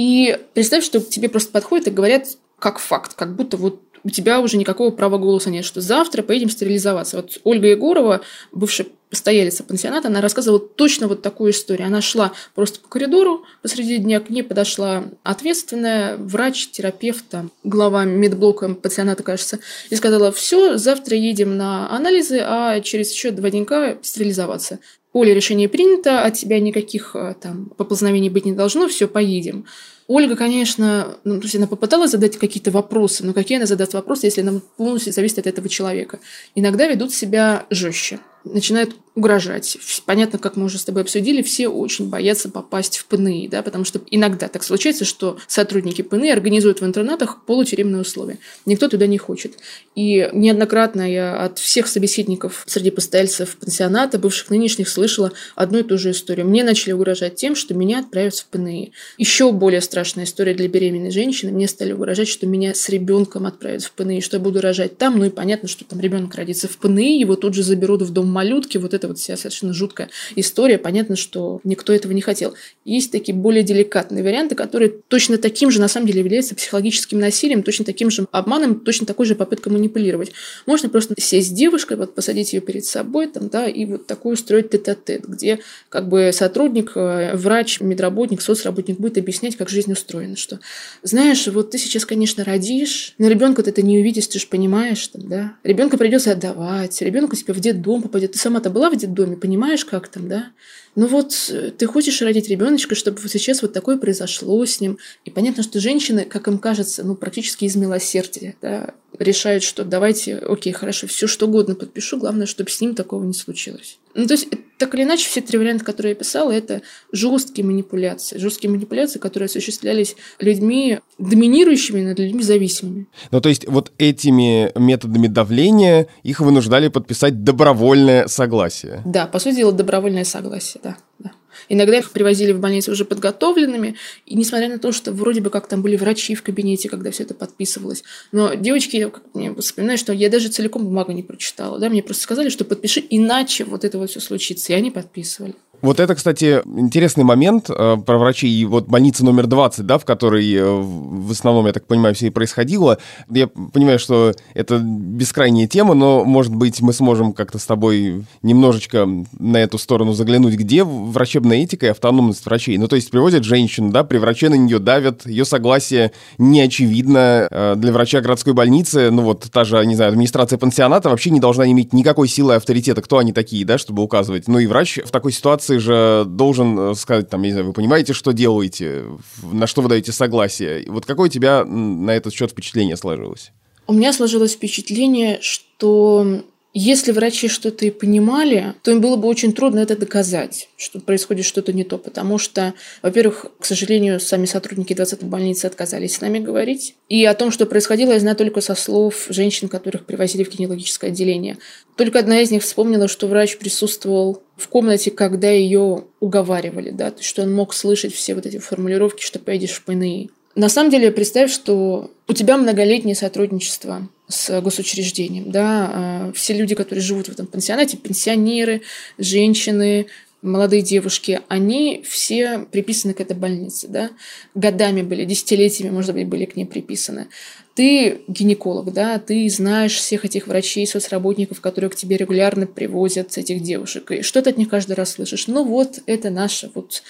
И 0.02 0.36
представь, 0.56 0.84
что 0.84 1.00
к 1.00 1.10
тебе 1.10 1.30
просто 1.30 1.52
подходят 1.52 1.86
и 1.86 1.92
говорят 1.92 2.26
как 2.58 2.80
факт, 2.80 3.14
как 3.14 3.36
будто 3.36 3.56
вот 3.56 3.82
у 4.04 4.10
тебя 4.10 4.40
уже 4.40 4.58
никакого 4.58 4.90
права 4.90 5.20
голоса 5.20 5.52
нет, 5.52 5.64
что 5.64 5.80
завтра 5.80 6.24
поедем 6.24 6.50
стерилизоваться. 6.50 7.18
Вот 7.18 7.38
Ольга 7.44 7.68
Егорова, 7.68 8.22
бывшая 8.52 8.88
постоялица 9.12 9.64
пансионата, 9.64 10.08
она 10.08 10.20
рассказывала 10.20 10.60
точно 10.60 11.08
вот 11.08 11.22
такую 11.22 11.52
историю. 11.52 11.86
Она 11.86 12.02
шла 12.02 12.32
просто 12.56 12.80
по 12.80 12.88
коридору, 12.88 13.46
посреди 13.62 13.98
дня 13.98 14.22
к 14.22 14.32
ней 14.32 14.42
подошла 14.42 15.04
ответственная 15.22 16.18
врач, 16.18 16.70
терапевт, 16.70 17.26
там, 17.30 17.52
глава 17.64 18.04
медблока 18.04 18.74
пансионата, 18.74 19.22
кажется, 19.22 19.60
и 19.92 19.96
сказала, 19.96 20.32
все, 20.32 20.80
завтра 20.80 21.16
едем 21.16 21.58
на 21.58 21.96
анализы, 21.96 22.40
а 22.42 22.80
через 22.80 23.12
еще 23.12 23.30
два 23.30 23.52
денька 23.52 24.00
стерилизоваться. 24.02 24.80
Оля, 25.14 25.34
решение 25.34 25.68
принято, 25.68 26.24
от 26.24 26.36
тебя 26.36 26.60
никаких 26.60 27.16
э, 27.16 27.36
там 27.42 27.72
поползновений 27.78 28.30
быть 28.30 28.46
не 28.46 28.54
должно, 28.54 28.88
все, 28.88 29.08
поедем. 29.08 29.66
Ольга, 30.08 30.36
конечно, 30.36 31.18
ну, 31.24 31.38
то 31.40 31.44
есть 31.44 31.56
она 31.56 31.68
попыталась 31.68 32.12
задать 32.12 32.38
какие-то 32.38 32.72
вопросы, 32.72 33.26
но 33.26 33.34
какие 33.34 33.58
она 33.58 33.66
задаст 33.66 33.94
вопросы, 33.94 34.28
если 34.28 34.42
она 34.42 34.62
полностью 34.78 35.14
зависит 35.14 35.40
от 35.40 35.48
этого 35.48 35.70
человека? 35.70 36.20
Иногда 36.56 36.88
ведут 36.88 37.14
себя 37.14 37.66
жестче 37.70 38.20
начинают 38.44 38.96
угрожать. 39.14 39.78
Понятно, 40.06 40.40
как 40.40 40.56
мы 40.56 40.66
уже 40.66 40.78
с 40.78 40.86
тобой 40.86 41.02
обсудили, 41.02 41.42
все 41.42 41.68
очень 41.68 42.10
боятся 42.10 42.50
попасть 42.50 42.98
в 42.98 43.06
ПНИ, 43.06 43.50
да, 43.50 43.62
потому 43.62 43.84
что 43.84 44.00
иногда 44.10 44.48
так 44.48 44.64
случается, 44.64 45.04
что 45.04 45.38
сотрудники 45.48 46.02
ПНИ 46.02 46.32
организуют 46.32 46.80
в 46.80 46.86
интернатах 46.86 47.44
полутюремные 47.46 48.02
условия. 48.02 48.38
Никто 48.66 48.88
туда 48.88 49.08
не 49.08 49.18
хочет. 49.18 49.58
И 49.96 50.30
неоднократно 50.32 51.12
я 51.12 51.44
от 51.44 51.60
всех 51.60 51.88
собеседников 51.88 52.64
среди 52.68 52.90
постояльцев 52.90 53.58
пансионата, 53.58 54.18
бывших 54.18 54.50
нынешних, 54.50 54.88
слышала 54.88 55.34
одну 55.56 55.80
и 55.80 55.84
ту 55.84 55.98
же 55.98 56.12
историю. 56.12 56.48
Мне 56.48 56.64
начали 56.64 56.94
угрожать 56.94 57.36
тем, 57.36 57.56
что 57.56 57.74
меня 57.74 58.00
отправят 58.00 58.36
в 58.36 58.46
ПНИ. 58.48 58.94
Еще 59.18 59.52
более 59.52 59.82
страшная 59.82 60.24
история 60.24 60.54
для 60.54 60.70
беременной 60.70 61.12
женщины. 61.12 61.52
Мне 61.52 61.68
стали 61.68 61.92
угрожать, 61.92 62.30
что 62.30 62.48
меня 62.48 62.74
с 62.74 62.88
ребенком 62.88 63.46
отправят 63.46 63.84
в 63.84 63.92
ПНИ, 63.92 64.22
что 64.22 64.38
я 64.38 64.42
буду 64.42 64.62
рожать 64.62 64.98
там. 64.98 65.20
Ну 65.20 65.26
и 65.26 65.30
понятно, 65.30 65.68
что 65.68 65.84
там 65.84 66.00
ребенок 66.00 66.34
родится 66.36 66.70
в 66.70 66.78
ПНИ, 66.78 67.20
его 67.20 67.36
тут 67.36 67.54
же 67.56 67.64
заберут 67.64 68.02
в 68.04 68.12
дом 68.12 68.28
малютки, 68.28 68.78
вот 68.78 68.94
это 68.94 69.01
вот 69.08 69.20
вся 69.20 69.38
совершенно 69.38 69.74
жуткая 69.74 70.10
история. 70.36 70.78
Понятно, 70.78 71.16
что 71.16 71.62
никто 71.64 71.94
этого 71.94 72.12
не 72.12 72.22
хотел. 72.22 72.54
Есть 72.86 73.12
такие 73.12 73.36
более 73.36 73.64
деликатные 73.64 74.24
варианты, 74.24 74.56
которые 74.56 74.92
точно 75.08 75.38
таким 75.38 75.72
же, 75.72 75.80
на 75.80 75.88
самом 75.88 76.08
деле, 76.08 76.20
являются 76.20 76.56
психологическим 76.56 77.20
насилием, 77.20 77.64
точно 77.64 77.86
таким 77.86 78.10
же 78.10 78.28
обманом, 78.32 78.80
точно 78.80 79.06
такой 79.06 79.26
же 79.26 79.36
попыткой 79.36 79.74
манипулировать. 79.74 80.32
Можно 80.66 80.90
просто 80.90 81.16
сесть 81.20 81.50
с 81.50 81.52
девушкой, 81.52 81.98
вот 81.98 82.16
посадить 82.16 82.54
ее 82.54 82.62
перед 82.62 82.86
собой, 82.86 83.28
там, 83.28 83.50
да, 83.50 83.68
и 83.68 83.86
вот 83.86 84.08
такую 84.08 84.38
строить 84.38 84.70
тет-а-тет, 84.70 85.28
где 85.28 85.60
как 85.90 86.10
бы 86.10 86.32
сотрудник, 86.34 86.92
э, 86.96 87.36
врач, 87.36 87.80
медработник, 87.82 88.42
соцработник 88.42 89.00
будет 89.00 89.18
объяснять, 89.18 89.56
как 89.56 89.70
жизнь 89.70 89.92
устроена, 89.92 90.36
что, 90.36 90.60
знаешь, 91.04 91.48
вот 91.48 91.72
ты 91.72 91.78
сейчас, 91.78 92.06
конечно, 92.06 92.44
родишь, 92.44 93.14
но 93.18 93.28
ребенка 93.28 93.64
ты 93.64 93.72
это 93.72 93.82
не 93.82 94.00
увидишь, 94.00 94.28
ты 94.28 94.40
же 94.40 94.48
понимаешь, 94.48 95.06
там, 95.08 95.28
да, 95.28 95.56
ребенка 95.64 95.98
придется 95.98 96.32
отдавать, 96.32 97.02
ребенку 97.02 97.36
тебе 97.36 97.54
в 97.54 97.60
детдом 97.60 98.02
попадет, 98.02 98.34
ты 98.34 98.40
сама-то 98.40 98.70
была 98.70 98.90
в 98.92 98.98
детдоме, 98.98 99.38
понимаешь, 99.38 99.86
как 99.86 100.08
там, 100.08 100.28
да? 100.28 100.52
Ну 100.96 101.08
вот 101.08 101.34
э, 101.50 101.72
ты 101.72 101.86
хочешь 101.86 102.22
родить 102.22 102.50
ребеночка, 102.50 102.96
чтобы 102.96 103.20
вот 103.22 103.32
сейчас 103.32 103.62
вот 103.62 103.72
такое 103.72 103.98
произошло 103.98 104.66
с 104.66 104.82
ним. 104.82 104.98
И 105.24 105.32
понятно, 105.32 105.64
что 105.64 105.80
женщины, 105.80 106.26
как 106.26 106.48
им 106.48 106.58
кажется, 106.58 107.04
ну 107.04 107.16
практически 107.16 107.66
из 107.66 107.76
милосердия, 107.76 108.56
да, 108.62 108.94
решают, 109.18 109.64
что 109.64 109.86
давайте, 109.86 110.38
окей, 110.38 110.74
хорошо, 110.74 111.08
все 111.08 111.28
что 111.28 111.48
угодно 111.48 111.76
подпишу, 111.76 112.18
главное, 112.18 112.46
чтобы 112.46 112.70
с 112.70 112.82
ним 112.82 112.94
такого 112.94 113.24
не 113.24 113.34
случилось. 113.34 114.00
Ну, 114.14 114.26
то 114.28 114.34
есть, 114.34 114.48
так 114.78 114.94
или 114.96 115.04
иначе, 115.04 115.28
все 115.28 115.42
три 115.42 115.58
варианта, 115.58 115.86
которые 115.86 116.12
я 116.12 116.16
писала, 116.16 116.52
это 116.52 116.82
жесткие 117.12 117.66
манипуляции. 117.66 118.38
Жесткие 118.38 118.72
манипуляции, 118.72 119.20
которые 119.20 119.48
осуществлялись 119.48 120.16
людьми, 120.40 121.00
доминирующими 121.18 122.02
над 122.02 122.20
людьми 122.20 122.44
зависимыми. 122.44 123.08
Ну, 123.32 123.42
то 123.42 123.50
есть, 123.50 123.68
вот 123.68 123.92
этими 123.98 124.72
методами 124.78 125.28
давления 125.28 126.08
их 126.24 126.40
вынуждали 126.40 126.88
подписать 126.88 127.44
добровольное 127.44 128.28
согласие. 128.28 129.02
Да, 129.06 129.28
по 129.28 129.40
сути 129.40 129.58
дела, 129.58 129.72
добровольное 129.72 130.26
согласие, 130.26 130.82
да. 130.84 130.98
да. 131.20 131.32
Иногда 131.74 132.00
их 132.00 132.12
привозили 132.12 132.52
в 132.52 132.60
больницу 132.60 132.92
уже 132.92 133.06
подготовленными, 133.06 133.96
и 134.26 134.36
несмотря 134.36 134.68
на 134.68 134.78
то, 134.78 134.92
что 134.92 135.14
вроде 135.14 135.40
бы 135.40 135.50
как 135.50 135.68
там 135.68 135.82
были 135.82 135.96
врачи 135.96 136.36
в 136.36 136.44
кабинете, 136.44 136.90
когда 136.90 137.12
все 137.12 137.24
это 137.24 137.34
подписывалось, 137.34 138.04
но 138.34 138.56
девочки, 138.56 139.10
мне 139.34 139.56
вспоминаю, 139.56 139.98
что 139.98 140.12
я 140.12 140.30
даже 140.30 140.50
целиком 140.50 140.84
бумагу 140.84 141.14
не 141.14 141.24
прочитала, 141.24 141.80
да, 141.80 141.88
мне 141.88 142.04
просто 142.04 142.24
сказали, 142.24 142.50
что 142.50 142.66
подпиши, 142.66 143.02
иначе 143.10 143.64
вот 143.64 143.86
это 143.86 143.98
вот 143.98 144.10
все 144.10 144.20
случится, 144.20 144.74
и 144.74 144.76
они 144.76 144.92
подписывали. 144.92 145.56
Вот 145.82 146.00
это, 146.00 146.14
кстати, 146.14 146.62
интересный 146.78 147.24
момент 147.24 147.70
э, 147.70 147.98
про 148.06 148.18
врачей. 148.18 148.52
И 148.52 148.66
вот 148.66 148.88
больница 148.88 149.26
номер 149.26 149.48
20, 149.48 149.86
да, 149.86 149.98
в 149.98 150.06
которой 150.06 150.54
э, 150.54 150.64
в 150.64 151.32
основном, 151.32 151.66
я 151.66 151.74
так 151.74 151.88
понимаю, 151.88 152.14
все 152.14 152.28
и 152.28 152.30
происходило. 152.30 153.00
Я 153.30 153.48
понимаю, 153.48 153.98
что 153.98 154.34
это 154.54 154.78
бескрайняя 154.80 155.68
тема, 155.68 155.96
но, 155.96 156.24
может 156.24 156.54
быть, 156.54 156.82
мы 156.82 156.94
сможем 156.94 157.34
как-то 157.34 157.58
с 157.58 157.66
тобой 157.66 158.26
немножечко 158.44 159.08
на 159.40 159.58
эту 159.58 159.80
сторону 159.80 160.14
заглянуть, 160.14 160.54
где 160.54 160.84
врачебная 160.84 161.58
этика 161.58 161.88
и 161.88 161.90
автономность 161.90 162.46
врачей. 162.46 162.78
Ну, 162.78 162.88
то 162.88 162.96
есть 162.96 163.10
приводят 163.10 163.44
женщину, 163.44 163.90
да, 163.90 164.04
при 164.04 164.20
враче 164.20 164.50
на 164.50 164.56
нее 164.56 164.78
давят, 164.78 165.26
ее 165.26 165.46
согласие 165.46 166.12
не 166.38 166.62
очевидно. 166.62 167.48
Э, 167.50 167.74
для 167.76 167.92
врача 167.92 168.22
городской 168.22 168.54
больницы, 168.54 169.10
ну 169.10 169.24
вот 169.24 169.50
та 169.52 169.64
же, 169.64 169.84
не 169.86 169.96
знаю, 169.96 170.12
администрация 170.12 170.60
пансионата 170.60 171.10
вообще 171.10 171.32
не 171.32 171.40
должна 171.40 171.70
иметь 171.72 171.92
никакой 171.92 172.28
силы 172.28 172.54
и 172.54 172.58
авторитета, 172.58 173.02
кто 173.02 173.18
они 173.18 173.34
такие, 173.34 173.66
да, 173.66 173.80
чтобы 173.80 174.04
указывать. 174.04 174.48
Ну 174.48 174.60
и 174.60 174.68
врач 174.68 175.00
в 175.04 175.10
такой 175.10 175.32
ситуации 175.32 175.71
ситуации 175.72 175.78
же 175.78 176.26
должен 176.26 176.80
э, 176.80 176.96
сказать, 176.96 177.30
там, 177.30 177.42
не 177.42 177.52
знаю, 177.52 177.68
вы 177.68 177.74
понимаете, 177.74 178.14
что 178.14 178.32
делаете, 178.32 179.06
на 179.42 179.68
что 179.68 179.82
вы 179.82 179.90
даете 179.90 180.12
согласие. 180.12 180.86
Вот 180.88 181.06
какое 181.06 181.30
у 181.30 181.32
тебя 181.32 181.64
на 181.66 182.12
этот 182.12 182.34
счет 182.34 182.52
впечатление 182.52 182.98
сложилось? 182.98 183.52
У 183.88 183.94
меня 183.94 184.14
сложилось 184.14 184.54
впечатление, 184.54 185.40
что 185.42 186.44
если 186.74 187.12
врачи 187.12 187.50
что-то 187.50 187.86
и 187.86 187.92
понимали, 187.92 188.76
то 188.82 188.92
им 188.92 189.02
было 189.02 189.18
бы 189.18 189.28
очень 189.28 189.52
трудно 189.52 189.80
это 189.80 189.98
доказать, 189.98 190.70
что 190.78 191.02
происходит 191.02 191.46
что-то 191.46 191.74
не 191.74 191.84
то, 191.84 191.98
потому 191.98 192.38
что, 192.38 192.74
во-первых, 193.02 193.48
к 193.60 193.66
сожалению, 193.66 194.22
сами 194.22 194.46
сотрудники 194.46 194.94
20-й 194.94 195.26
больницы 195.26 195.66
отказались 195.66 196.16
с 196.16 196.22
нами 196.22 196.40
говорить. 196.40 196.96
И 197.10 197.26
о 197.26 197.34
том, 197.34 197.52
что 197.52 197.66
происходило, 197.66 198.14
я 198.14 198.20
знаю 198.20 198.38
только 198.38 198.62
со 198.62 198.76
слов 198.76 199.26
женщин, 199.28 199.68
которых 199.68 200.06
привозили 200.06 200.44
в 200.44 200.50
кинологическое 200.50 201.12
отделение. 201.12 201.58
Только 201.98 202.20
одна 202.20 202.40
из 202.40 202.52
них 202.52 202.64
вспомнила, 202.64 203.10
что 203.10 203.28
врач 203.28 203.58
присутствовал 203.58 204.42
в 204.56 204.70
комнате, 204.70 205.12
когда 205.12 205.50
ее 205.50 206.06
уговаривали, 206.22 206.92
да, 206.92 207.12
то 207.12 207.18
есть, 207.18 207.28
что 207.28 207.42
он 207.42 207.54
мог 207.54 207.74
слышать 207.74 208.14
все 208.14 208.34
вот 208.34 208.46
эти 208.46 208.60
формулировки, 208.60 209.24
что 209.24 209.40
поедешь 209.40 209.72
в 209.72 209.84
ПНИ. 209.84 210.30
На 210.56 210.70
самом 210.70 210.90
деле, 210.90 211.12
представь, 211.12 211.52
что 211.52 212.12
у 212.28 212.34
тебя 212.34 212.58
многолетнее 212.58 213.16
сотрудничество 213.16 214.08
с 214.32 214.62
госучреждением. 214.62 215.52
Да? 215.52 215.92
А, 215.94 216.32
все 216.34 216.54
люди, 216.54 216.74
которые 216.74 217.04
живут 217.04 217.28
в 217.28 217.32
этом 217.32 217.46
пансионате, 217.46 217.98
пенсионеры, 217.98 218.82
женщины, 219.18 220.08
молодые 220.42 220.82
девушки, 220.82 221.42
они 221.48 222.04
все 222.08 222.66
приписаны 222.72 223.14
к 223.14 223.22
этой 223.22 223.38
больнице. 223.38 223.88
Да? 223.88 224.10
Годами 224.56 225.02
были, 225.02 225.26
десятилетиями, 225.26 225.94
может 225.94 226.14
быть, 226.14 226.28
были 226.28 226.46
к 226.46 226.56
ней 226.56 226.66
приписаны. 226.66 227.28
Ты 227.74 228.22
гинеколог, 228.28 228.92
да, 228.92 229.18
ты 229.18 229.48
знаешь 229.50 229.96
всех 229.96 230.26
этих 230.26 230.48
врачей, 230.48 230.86
соцработников, 230.86 231.62
которые 231.62 231.90
к 231.90 231.96
тебе 231.96 232.18
регулярно 232.18 232.68
привозят 232.68 233.38
этих 233.38 233.62
девушек. 233.62 234.12
И 234.12 234.22
что 234.24 234.42
ты 234.42 234.50
от 234.50 234.58
них 234.58 234.70
каждый 234.70 234.94
раз 234.94 235.12
слышишь? 235.12 235.48
Ну 235.48 235.64
вот, 235.64 236.00
это 236.06 236.30
наша 236.30 236.70
вот 236.74 237.02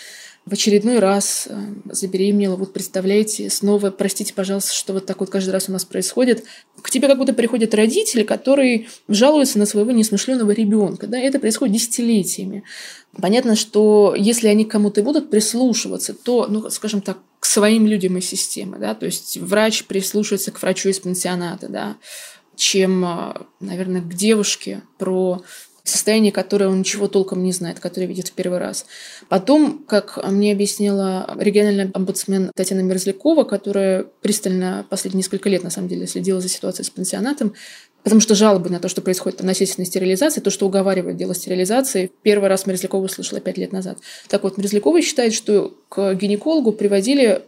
в 0.46 0.54
очередной 0.54 1.00
раз 1.00 1.48
э, 1.48 1.56
забеременела, 1.92 2.56
вот 2.56 2.74
представляете, 2.74 3.50
снова, 3.50 3.92
простите, 3.92 4.34
пожалуйста, 4.34 4.74
что 4.74 4.94
вот 4.94 5.06
так 5.06 5.20
вот 5.20 5.30
каждый 5.30 5.52
раз 5.52 5.70
у 5.70 5.72
нас 5.72 5.86
происходит. 5.86 6.44
К 6.82 6.90
тебе 6.90 7.08
как 7.08 7.20
будто 7.20 7.34
приходят 7.34 7.76
родители, 7.76 8.24
которые 8.24 8.88
жалуются 9.08 9.60
на 9.60 9.68
своего 9.68 9.92
несмышленного 9.92 10.52
ребенка. 10.52 11.06
Да? 11.06 11.20
Это 11.20 11.40
происходит 11.40 11.76
десятилетиями. 11.76 12.64
Понятно, 13.22 13.56
что 13.56 14.16
если 14.18 14.48
они 14.48 14.66
к 14.66 14.72
кому-то 14.72 15.04
будут 15.04 15.30
прислушиваться, 15.30 16.16
то, 16.16 16.48
ну, 16.48 16.70
скажем 16.72 17.02
так, 17.02 17.20
к 17.40 17.46
своим 17.46 17.86
людям 17.86 18.18
из 18.18 18.26
системы, 18.26 18.78
да, 18.78 18.94
то 18.94 19.08
есть 19.08 19.38
врач 19.38 19.86
прислушивается 19.86 20.52
к 20.52 20.62
врачу 20.62 20.90
из 20.90 21.00
пансионата, 21.00 21.68
да, 21.70 21.98
чем, 22.56 23.04
э, 23.06 23.34
наверное, 23.60 24.02
к 24.02 24.14
девушке 24.14 24.82
про 24.98 25.44
состояние, 25.84 26.32
которое 26.32 26.68
он 26.68 26.80
ничего 26.80 27.08
толком 27.08 27.44
не 27.44 27.52
знает, 27.52 27.80
которое 27.80 28.08
видит 28.08 28.30
в 28.30 28.34
первый 28.34 28.60
раз. 28.60 28.86
Потом, 29.30 29.84
как 29.88 30.20
мне 30.30 30.52
объяснила 30.52 31.36
региональный 31.40 31.90
омбудсмен 31.92 32.52
Татьяна 32.56 32.82
Мерзлякова, 32.82 33.44
которая 33.44 34.06
пристально 34.22 34.86
последние 34.90 35.20
несколько 35.20 35.50
лет, 35.50 35.64
на 35.64 35.70
самом 35.70 35.88
деле, 35.88 36.08
следила 36.08 36.42
за 36.42 36.50
ситуацией 36.50 36.86
с 36.86 36.90
пансионатом, 36.90 37.54
Потому 38.04 38.20
что 38.20 38.34
жалобы 38.34 38.70
на 38.70 38.80
то, 38.80 38.90
что 38.90 39.02
происходит 39.02 39.44
насильственная 39.44 39.86
стерилизация, 39.86 40.42
то, 40.42 40.50
что 40.50 40.66
уговаривает 40.66 41.18
дело 41.18 41.36
стерилизации, 41.36 42.12
первый 42.24 42.50
раз 42.50 42.66
Мерзлякова 42.66 43.06
услышала 43.06 43.40
пять 43.40 43.58
лет 43.58 43.72
назад. 43.72 44.00
Так 44.28 44.44
вот, 44.44 44.58
Мерзлякова 44.58 45.02
считает, 45.02 45.34
что 45.34 45.78
к 45.90 46.16
гинекологу 46.16 46.72
приводили 46.72 47.44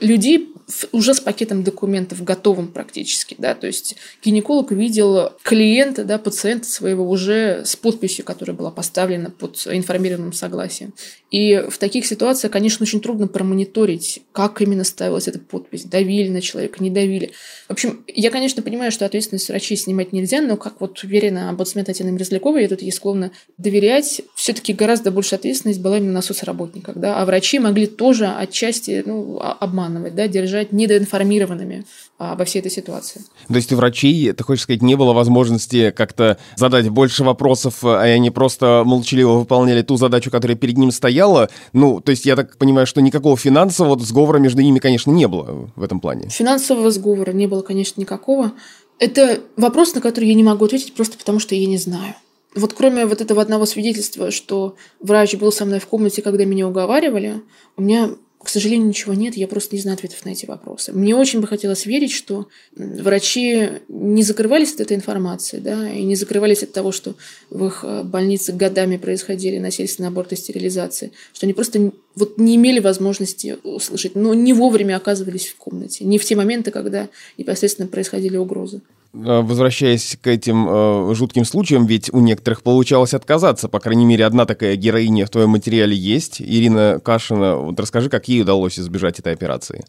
людей 0.00 0.52
уже 0.92 1.14
с 1.14 1.20
пакетом 1.20 1.64
документов 1.64 2.22
готовым 2.22 2.68
практически, 2.68 3.34
да, 3.38 3.54
то 3.54 3.66
есть 3.66 3.96
гинеколог 4.24 4.70
видел 4.72 5.32
клиента, 5.42 6.04
да, 6.04 6.18
пациента 6.18 6.68
своего 6.68 7.08
уже 7.08 7.62
с 7.64 7.76
подписью, 7.76 8.24
которая 8.24 8.56
была 8.56 8.70
поставлена 8.70 9.30
под 9.30 9.66
информированным 9.66 10.32
согласием. 10.32 10.94
И 11.30 11.64
в 11.68 11.78
таких 11.78 12.06
ситуациях, 12.06 12.52
конечно, 12.52 12.84
очень 12.84 13.00
трудно 13.00 13.26
промониторить, 13.26 14.22
как 14.32 14.62
именно 14.62 14.84
ставилась 14.84 15.28
эта 15.28 15.38
подпись, 15.38 15.84
давили 15.84 16.28
на 16.28 16.40
человека, 16.40 16.82
не 16.82 16.90
давили. 16.90 17.32
В 17.68 17.72
общем, 17.72 18.04
я, 18.06 18.30
конечно, 18.30 18.62
понимаю, 18.62 18.92
что 18.92 19.04
ответственность 19.04 19.48
врачей 19.48 19.76
снимать 19.76 20.12
нельзя, 20.12 20.40
но, 20.40 20.56
как 20.56 20.80
вот 20.80 21.02
уверена 21.02 21.48
омбудсмен 21.50 21.84
Татьяна 21.84 22.10
Мерзлякова, 22.10 22.58
я 22.58 22.68
тут 22.68 22.82
ей 22.82 22.92
склонна 22.92 23.32
доверять, 23.58 24.22
все-таки 24.34 24.72
гораздо 24.72 25.10
больше 25.10 25.34
ответственность 25.34 25.80
была 25.80 25.98
именно 25.98 26.12
на 26.12 26.22
соцработниках, 26.22 26.96
да, 26.96 27.20
а 27.20 27.24
врачи 27.24 27.58
могли 27.58 27.86
тоже 27.86 28.26
отчасти 28.26 29.02
ну, 29.04 29.40
обманывать, 29.58 30.14
да, 30.14 30.28
держать 30.28 30.72
недоинформированными 30.72 31.84
обо 32.18 32.44
всей 32.44 32.60
этой 32.60 32.70
ситуации. 32.70 33.22
То 33.48 33.54
есть 33.54 33.72
у 33.72 33.76
врачей, 33.76 34.32
ты 34.32 34.42
хочешь 34.44 34.64
сказать, 34.64 34.82
не 34.82 34.94
было 34.94 35.12
возможности 35.12 35.90
как-то 35.90 36.38
задать 36.56 36.88
больше 36.88 37.24
вопросов, 37.24 37.84
а 37.84 38.00
они 38.02 38.30
просто 38.30 38.82
молчаливо 38.84 39.38
выполняли 39.38 39.82
ту 39.82 39.96
задачу, 39.96 40.30
которая 40.30 40.56
перед 40.56 40.78
ним 40.78 40.90
стояла? 40.90 41.50
Ну, 41.72 42.00
то 42.00 42.10
есть 42.10 42.24
я 42.24 42.36
так 42.36 42.56
понимаю, 42.56 42.86
что 42.86 43.02
никакого 43.02 43.36
финансового 43.36 43.98
сговора 43.98 44.38
между 44.38 44.62
ними, 44.62 44.78
конечно, 44.78 45.10
не 45.10 45.28
было 45.28 45.70
в 45.76 45.82
этом 45.82 46.00
плане. 46.00 46.28
Финансового 46.28 46.90
сговора 46.90 47.32
не 47.32 47.46
было, 47.46 47.62
конечно, 47.62 48.00
никакого. 48.00 48.52
Это 48.98 49.40
вопрос, 49.56 49.94
на 49.94 50.00
который 50.00 50.28
я 50.28 50.34
не 50.34 50.42
могу 50.42 50.64
ответить 50.64 50.94
просто 50.94 51.18
потому, 51.18 51.38
что 51.38 51.54
я 51.54 51.66
не 51.66 51.78
знаю. 51.78 52.14
Вот 52.54 52.72
кроме 52.72 53.04
вот 53.04 53.20
этого 53.20 53.42
одного 53.42 53.66
свидетельства, 53.66 54.30
что 54.30 54.76
врач 55.00 55.34
был 55.34 55.52
со 55.52 55.66
мной 55.66 55.78
в 55.78 55.86
комнате, 55.86 56.22
когда 56.22 56.46
меня 56.46 56.66
уговаривали, 56.66 57.42
у 57.76 57.82
меня 57.82 58.10
к 58.42 58.48
сожалению, 58.48 58.88
ничего 58.88 59.14
нет, 59.14 59.36
я 59.36 59.48
просто 59.48 59.74
не 59.74 59.82
знаю 59.82 59.96
ответов 59.96 60.24
на 60.24 60.30
эти 60.30 60.46
вопросы. 60.46 60.92
Мне 60.92 61.16
очень 61.16 61.40
бы 61.40 61.46
хотелось 61.46 61.86
верить, 61.86 62.12
что 62.12 62.48
врачи 62.76 63.68
не 63.88 64.22
закрывались 64.22 64.74
от 64.74 64.80
этой 64.80 64.96
информации, 64.96 65.58
да, 65.58 65.90
и 65.90 66.02
не 66.04 66.16
закрывались 66.16 66.62
от 66.62 66.72
того, 66.72 66.92
что 66.92 67.14
в 67.50 67.66
их 67.66 67.80
э, 67.82 68.02
больнице 68.04 68.52
годами 68.52 68.98
происходили 68.98 69.58
насильственные 69.58 70.08
аборты 70.08 70.36
стерилизации, 70.36 71.12
что 71.32 71.46
они 71.46 71.54
просто 71.54 71.90
вот 72.16 72.38
не 72.38 72.56
имели 72.56 72.80
возможности 72.80 73.58
услышать, 73.62 74.14
но 74.14 74.34
не 74.34 74.52
вовремя 74.54 74.96
оказывались 74.96 75.48
в 75.48 75.56
комнате, 75.56 76.04
не 76.04 76.18
в 76.18 76.24
те 76.24 76.34
моменты, 76.34 76.70
когда 76.70 77.08
непосредственно 77.36 77.86
происходили 77.86 78.36
угрозы. 78.36 78.80
Э, 79.12 79.40
возвращаясь 79.42 80.18
к 80.20 80.26
этим 80.26 80.66
э, 80.68 81.14
жутким 81.14 81.44
случаям, 81.44 81.86
ведь 81.86 82.12
у 82.12 82.20
некоторых 82.20 82.62
получалось 82.62 83.14
отказаться. 83.14 83.68
По 83.68 83.80
крайней 83.80 84.06
мере, 84.06 84.24
одна 84.24 84.46
такая 84.46 84.76
героиня 84.76 85.26
в 85.26 85.30
твоем 85.30 85.50
материале 85.50 85.94
есть. 85.94 86.40
Ирина 86.40 87.00
Кашина. 87.04 87.56
Вот 87.56 87.78
расскажи, 87.78 88.08
как 88.08 88.28
ей 88.28 88.42
удалось 88.42 88.78
избежать 88.78 89.18
этой 89.18 89.32
операции. 89.32 89.84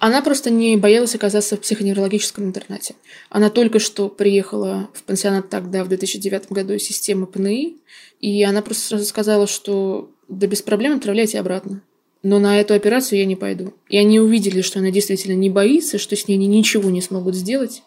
Она 0.00 0.22
просто 0.22 0.50
не 0.50 0.76
боялась 0.76 1.16
оказаться 1.16 1.56
в 1.56 1.60
психоневрологическом 1.60 2.44
интернате. 2.44 2.94
Она 3.30 3.50
только 3.50 3.80
что 3.80 4.08
приехала 4.08 4.88
в 4.94 5.02
пансионат 5.02 5.48
тогда, 5.48 5.82
в 5.82 5.88
2009 5.88 6.52
году, 6.52 6.74
из 6.74 6.84
системы 6.84 7.26
ПНИ, 7.26 7.78
и 8.20 8.44
она 8.44 8.62
просто 8.62 8.84
сразу 8.84 9.04
сказала, 9.06 9.48
что 9.48 10.08
да 10.28 10.46
без 10.46 10.62
проблем 10.62 10.96
отправляйте 10.96 11.40
обратно. 11.40 11.82
Но 12.22 12.38
на 12.38 12.60
эту 12.60 12.74
операцию 12.74 13.20
я 13.20 13.26
не 13.26 13.36
пойду. 13.36 13.74
И 13.88 13.96
они 13.96 14.18
увидели, 14.18 14.60
что 14.60 14.80
она 14.80 14.90
действительно 14.90 15.34
не 15.34 15.50
боится, 15.50 15.98
что 15.98 16.16
с 16.16 16.26
ней 16.26 16.34
они 16.34 16.46
ничего 16.46 16.90
не 16.90 17.00
смогут 17.00 17.34
сделать 17.34 17.82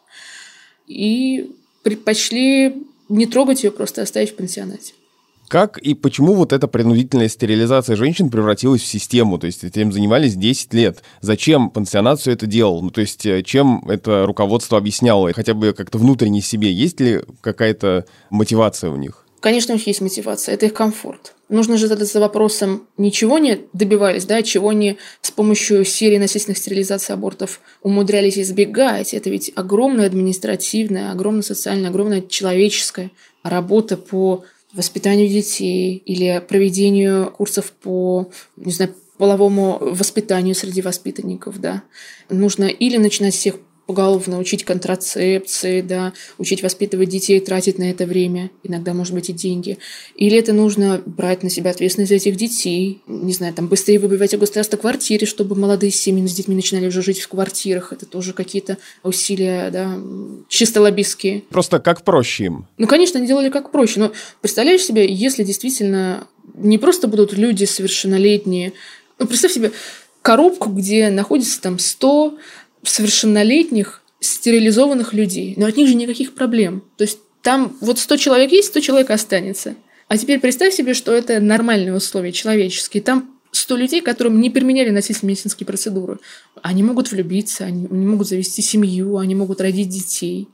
и 0.88 1.52
предпочли 1.84 2.84
не 3.10 3.26
трогать 3.26 3.64
ее, 3.64 3.72
просто 3.72 4.02
оставить 4.02 4.32
в 4.32 4.36
пансионате. 4.36 4.94
Как 5.48 5.80
и 5.80 5.96
почему 5.96 6.34
вот 6.34 6.54
эта 6.54 6.70
принудительная 6.70 7.28
стерилизация 7.28 7.98
женщин 7.98 8.30
превратилась 8.30 8.82
в 8.82 8.88
систему? 8.88 9.38
То 9.38 9.48
есть 9.48 9.66
этим 9.66 9.92
занимались 9.92 10.36
10 10.36 10.74
лет. 10.74 11.04
Зачем 11.20 11.70
пансионат 11.70 12.22
все 12.22 12.32
это 12.32 12.46
делал? 12.46 12.82
Ну, 12.82 12.90
то 12.90 13.02
есть 13.02 13.26
э, 13.26 13.44
чем 13.44 13.84
это 13.90 14.26
руководство 14.26 14.78
объясняло? 14.78 15.28
И 15.28 15.34
хотя 15.34 15.54
бы 15.54 15.74
как-то 15.74 15.98
внутренне 15.98 16.40
себе 16.40 16.72
есть 16.72 17.02
ли 17.02 17.22
какая-то 17.42 18.06
мотивация 18.30 18.92
у 18.92 18.96
них? 18.96 19.26
Конечно, 19.42 19.74
у 19.74 19.78
них 19.78 19.86
есть 19.88 20.00
мотивация. 20.00 20.56
Это 20.56 20.68
их 20.68 20.74
комфорт. 20.74 21.34
Нужно 21.52 21.76
же 21.76 21.88
задаться 21.88 22.22
вопросом, 22.22 22.88
ничего 22.96 23.38
не 23.38 23.60
добивались, 23.74 24.24
да, 24.24 24.42
чего 24.42 24.70
они 24.70 24.98
с 25.22 25.32
помощью 25.32 25.84
серии 25.84 26.18
насильственных 26.18 26.58
стерилизаций 26.58 27.14
абортов 27.14 27.60
умудрялись 27.84 28.40
избегать. 28.40 29.14
Это 29.14 29.30
ведь 29.30 29.52
огромная 29.54 30.06
административная, 30.06 31.12
огромная 31.12 31.42
социальная, 31.42 31.90
огромная 31.90 32.22
человеческая 32.22 33.12
работа 33.44 33.98
по 33.98 34.46
воспитанию 34.72 35.28
детей 35.28 36.02
или 36.06 36.42
проведению 36.48 37.32
курсов 37.32 37.74
по, 37.74 38.32
не 38.56 38.72
знаю, 38.72 38.96
половому 39.18 39.78
воспитанию 39.82 40.56
среди 40.56 40.82
воспитанников, 40.82 41.60
да. 41.60 41.84
Нужно 42.30 42.64
или 42.64 42.96
начинать 42.96 43.34
всех 43.34 43.58
поголовно 43.88 44.40
учить 44.40 44.64
контрацепции, 44.64 45.82
да, 45.82 46.14
учить 46.38 46.64
воспитывать 46.64 47.10
детей, 47.10 47.40
тратить 47.40 47.78
на 47.78 47.90
это 47.90 48.06
время, 48.06 48.50
иногда, 48.64 48.94
может 48.94 49.14
быть, 49.14 49.30
и 49.30 49.34
деньги. 49.34 49.78
Или 50.16 50.38
это 50.38 50.54
нужно 50.54 51.02
брать 51.06 51.44
на 51.44 51.50
себя 51.50 51.72
ответственность 51.72 52.10
за 52.10 52.16
этих 52.16 52.36
детей, 52.36 53.02
не 53.08 53.34
знаю, 53.34 53.54
там, 53.54 53.68
быстрее 53.68 54.00
выбивать 54.00 54.34
у 54.34 54.38
государства 54.38 54.78
квартиры, 54.78 55.26
чтобы 55.26 55.56
молодые 55.56 55.92
семьи 55.92 56.26
с 56.26 56.34
детьми 56.34 56.56
начинали 56.56 56.88
уже 56.88 57.02
жить 57.02 57.20
в 57.20 57.28
квартирах. 57.28 57.92
Это 57.92 58.06
тоже 58.06 58.34
какие-то 58.34 58.78
усилия, 59.04 59.70
да, 59.72 59.98
чисто 60.48 60.82
лоббистские. 60.82 61.44
Просто 61.50 61.80
как 61.80 62.04
проще 62.04 62.46
им? 62.46 62.68
Ну, 62.78 62.88
конечно, 62.88 63.20
они 63.20 63.28
делали 63.28 63.50
как 63.50 63.72
проще, 63.72 64.00
но 64.00 64.12
представляешь 64.42 64.84
себе, 64.84 65.12
если 65.12 65.44
действительно 65.44 66.28
не 66.56 66.78
просто 66.78 67.08
будут 67.08 67.34
люди 67.34 67.66
совершеннолетние, 67.66 68.74
ну, 69.20 69.28
представь 69.28 69.52
себе 69.52 69.72
коробку, 70.22 70.70
где 70.70 71.10
находится 71.10 71.62
там 71.62 71.80
100 71.80 72.38
совершеннолетних 72.84 74.02
стерилизованных 74.20 75.14
людей. 75.14 75.54
Но 75.58 75.66
от 75.66 75.78
них 75.78 75.88
же 75.88 75.96
никаких 75.96 76.34
проблем. 76.34 76.84
То 76.98 77.04
есть 77.04 77.20
там 77.42 77.76
вот 77.82 78.00
100 78.00 78.18
человек 78.18 78.52
есть, 78.52 78.70
100 78.70 78.80
человек 78.82 79.10
останется. 79.10 79.76
А 80.08 80.18
теперь 80.18 80.40
представь 80.40 80.74
себе, 80.74 80.94
что 80.94 81.14
это 81.14 81.40
нормальные 81.40 81.96
условия, 81.96 82.32
человеческие. 82.32 83.02
Там 83.02 83.32
100 83.52 83.76
людей, 83.76 84.02
которым 84.02 84.40
не 84.40 84.50
применяли 84.50 84.90
насильственные 84.90 85.32
медицинские 85.32 85.66
процедуры. 85.66 86.20
Они 86.62 86.84
могут 86.84 87.12
влюбиться, 87.12 87.66
они, 87.66 87.88
они 87.90 88.06
могут 88.06 88.28
завести 88.28 88.62
семью, 88.62 89.18
они 89.18 89.36
могут 89.36 89.60
родить 89.62 89.90
детей. 89.90 90.48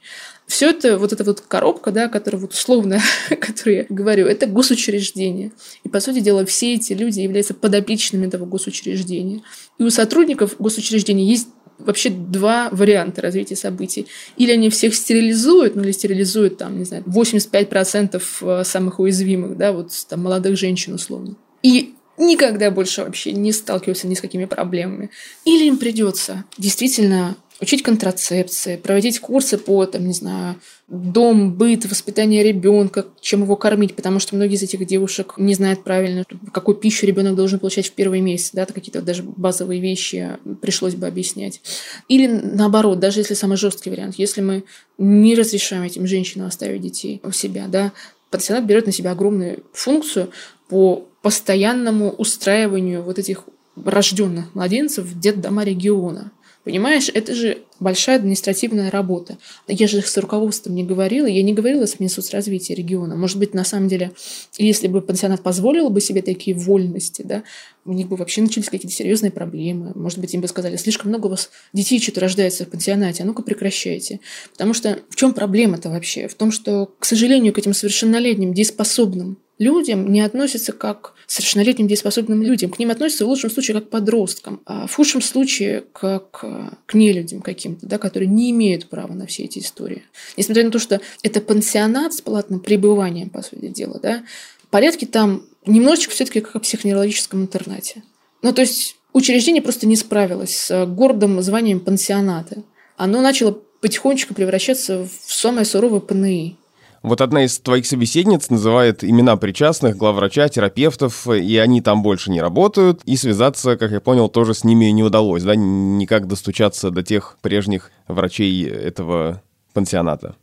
Все 0.47 0.69
это, 0.69 0.97
вот 0.97 1.13
эта 1.13 1.23
вот 1.23 1.41
коробка, 1.41 1.91
да, 1.91 2.07
которая 2.07 2.41
вот 2.41 2.53
условно, 2.53 3.01
которую 3.29 3.77
я 3.77 3.85
говорю, 3.89 4.25
это 4.27 4.47
госучреждение. 4.47 5.51
И, 5.83 5.89
по 5.89 5.99
сути 5.99 6.21
дела, 6.21 6.45
все 6.45 6.75
эти 6.75 6.93
люди 6.93 7.19
являются 7.19 7.53
подопечными 7.53 8.25
этого 8.25 8.45
госучреждения. 8.45 9.41
И 9.77 9.83
у 9.83 9.89
сотрудников 9.89 10.55
госучреждения 10.57 11.25
есть 11.25 11.49
вообще 11.79 12.09
два 12.09 12.69
варианта 12.71 13.21
развития 13.21 13.55
событий. 13.55 14.07
Или 14.35 14.51
они 14.51 14.69
всех 14.69 14.95
стерилизуют, 14.95 15.75
ну 15.75 15.83
или 15.83 15.91
стерилизуют 15.91 16.57
там, 16.57 16.77
не 16.77 16.85
знаю, 16.85 17.03
85% 17.05 18.21
э, 18.41 18.63
самых 18.63 18.99
уязвимых, 18.99 19.57
да, 19.57 19.71
вот 19.71 19.91
там 20.09 20.23
молодых 20.23 20.57
женщин 20.57 20.93
условно. 20.93 21.35
И 21.63 21.93
никогда 22.17 22.71
больше 22.71 23.03
вообще 23.03 23.31
не 23.31 23.51
сталкиваются 23.51 24.07
ни 24.07 24.15
с 24.15 24.21
какими 24.21 24.45
проблемами. 24.45 25.09
Или 25.45 25.65
им 25.65 25.77
придется 25.77 26.45
действительно 26.57 27.35
учить 27.59 27.83
контрацепции, 27.83 28.77
проводить 28.77 29.19
курсы 29.19 29.57
по, 29.57 29.85
там, 29.85 30.07
не 30.07 30.13
знаю, 30.13 30.55
дом, 30.87 31.53
быт, 31.53 31.85
воспитание 31.85 32.43
ребенка, 32.43 33.05
чем 33.19 33.43
его 33.43 33.55
кормить, 33.55 33.95
потому 33.95 34.19
что 34.19 34.35
многие 34.35 34.55
из 34.55 34.63
этих 34.63 34.85
девушек 34.85 35.33
не 35.37 35.53
знают 35.53 35.83
правильно, 35.83 36.23
какую 36.53 36.75
пищу 36.75 37.05
ребенок 37.05 37.35
должен 37.35 37.59
получать 37.59 37.87
в 37.87 37.91
первый 37.93 38.21
месяц, 38.21 38.51
да, 38.53 38.65
какие-то 38.65 39.01
даже 39.01 39.23
базовые 39.23 39.81
вещи 39.81 40.37
пришлось 40.61 40.95
бы 40.95 41.07
объяснять. 41.07 41.61
Или 42.07 42.27
наоборот, 42.27 42.99
даже 42.99 43.21
если 43.21 43.33
самый 43.33 43.57
жесткий 43.57 43.89
вариант, 43.89 44.15
если 44.17 44.41
мы 44.41 44.63
не 44.97 45.35
разрешаем 45.35 45.83
этим 45.83 46.07
женщинам 46.07 46.47
оставить 46.47 46.81
детей 46.81 47.21
у 47.23 47.31
себя, 47.31 47.67
да, 47.67 47.91
пансионат 48.29 48.65
берет 48.65 48.85
на 48.85 48.91
себя 48.91 49.11
огромную 49.11 49.63
функцию 49.73 50.29
по 50.69 51.07
постоянному 51.21 52.11
устраиванию 52.11 53.01
вот 53.01 53.19
этих 53.19 53.43
рожденных 53.83 54.53
младенцев 54.55 55.05
в 55.05 55.19
детдома 55.19 55.63
региона. 55.63 56.31
Понимаешь, 56.67 57.09
это 57.13 57.33
же 57.33 57.59
большая 57.79 58.17
административная 58.17 58.91
работа. 58.91 59.37
Я 59.69 59.87
же 59.87 60.01
с 60.01 60.17
руководством 60.17 60.75
не 60.75 60.83
говорила, 60.83 61.25
я 61.25 61.41
не 61.41 61.53
говорила 61.53 61.85
с 61.85 62.01
Минсоцразвития 62.01 62.75
региона. 62.75 63.15
Может 63.15 63.39
быть, 63.39 63.53
на 63.53 63.63
самом 63.63 63.87
деле, 63.87 64.11
если 64.57 64.89
бы 64.89 65.01
пансионат 65.01 65.41
позволил 65.41 65.89
бы 65.89 66.01
себе 66.01 66.21
такие 66.21 66.57
вольности, 66.57 67.21
да, 67.21 67.43
у 67.85 67.93
них 67.93 68.09
бы 68.09 68.17
вообще 68.17 68.41
начались 68.41 68.65
какие-то 68.65 68.93
серьезные 68.93 69.31
проблемы. 69.31 69.93
Может 69.95 70.19
быть, 70.19 70.33
им 70.33 70.41
бы 70.41 70.49
сказали, 70.49 70.75
слишком 70.75 71.07
много 71.07 71.27
у 71.27 71.29
вас 71.29 71.51
детей 71.71 72.01
что-то 72.01 72.19
рождается 72.19 72.65
в 72.65 72.69
пансионате, 72.69 73.23
а 73.23 73.25
ну-ка 73.25 73.43
прекращайте. 73.43 74.19
Потому 74.51 74.73
что 74.73 74.99
в 75.09 75.15
чем 75.15 75.33
проблема-то 75.33 75.89
вообще? 75.89 76.27
В 76.27 76.35
том, 76.35 76.51
что, 76.51 76.91
к 76.99 77.05
сожалению, 77.05 77.53
к 77.53 77.59
этим 77.59 77.73
совершеннолетним, 77.73 78.53
дееспособным 78.53 79.37
людям 79.57 80.11
не 80.11 80.19
относятся 80.19 80.73
как 80.73 81.13
совершеннолетним 81.27 81.87
дееспособным 81.87 82.41
людям. 82.41 82.71
К 82.71 82.79
ним 82.79 82.89
относятся 82.89 83.25
в 83.25 83.29
лучшем 83.29 83.51
случае 83.51 83.75
как 83.75 83.87
к 83.87 83.89
подросткам, 83.89 84.61
а 84.65 84.87
в 84.87 84.95
худшем 84.95 85.21
случае 85.21 85.83
как 85.91 86.31
к 86.31 86.93
нелюдям 86.93 87.41
каким-то, 87.41 87.85
да, 87.85 87.97
которые 87.97 88.29
не 88.29 88.49
имеют 88.51 88.87
права 88.87 89.13
на 89.13 89.27
все 89.27 89.43
эти 89.43 89.59
истории. 89.59 90.03
Несмотря 90.37 90.63
на 90.63 90.71
то, 90.71 90.79
что 90.79 91.01
это 91.21 91.41
пансионат 91.41 92.13
с 92.13 92.21
платным 92.21 92.61
пребыванием, 92.61 93.29
по 93.29 93.41
сути 93.41 93.67
дела, 93.67 93.99
да, 94.01 94.23
порядки 94.69 95.05
там 95.05 95.43
немножечко 95.65 96.13
все-таки 96.13 96.39
как 96.39 96.55
в 96.55 96.59
психоневрологическом 96.59 97.41
интернате. 97.41 98.03
Ну, 98.41 98.53
то 98.53 98.61
есть 98.61 98.95
учреждение 99.11 99.61
просто 99.61 99.85
не 99.85 99.97
справилось 99.97 100.55
с 100.55 100.85
гордым 100.85 101.41
званием 101.41 101.81
пансионата. 101.81 102.63
Оно 102.95 103.21
начало 103.21 103.59
потихонечку 103.81 104.33
превращаться 104.33 105.03
в 105.03 105.33
самое 105.33 105.65
суровое 105.65 105.99
ПНИ. 105.99 106.57
Вот 107.03 107.21
одна 107.21 107.45
из 107.45 107.59
твоих 107.59 107.85
собеседниц 107.85 108.49
называет 108.49 109.03
имена 109.03 109.37
причастных, 109.37 109.97
главврача, 109.97 110.49
терапевтов, 110.49 111.27
и 111.27 111.57
они 111.57 111.81
там 111.81 112.01
больше 112.01 112.31
не 112.31 112.41
работают, 112.41 113.01
и 113.05 113.15
связаться, 113.15 113.77
как 113.77 113.91
я 113.91 113.99
понял, 113.99 114.29
тоже 114.29 114.53
с 114.53 114.63
ними 114.63 114.85
не 114.85 115.03
удалось, 115.03 115.43
да, 115.43 115.55
никак 115.55 116.27
достучаться 116.27 116.89
до 116.89 117.03
тех 117.03 117.37
прежних 117.41 117.91
врачей 118.07 118.67
этого 118.67 119.41
пансионата. 119.73 120.35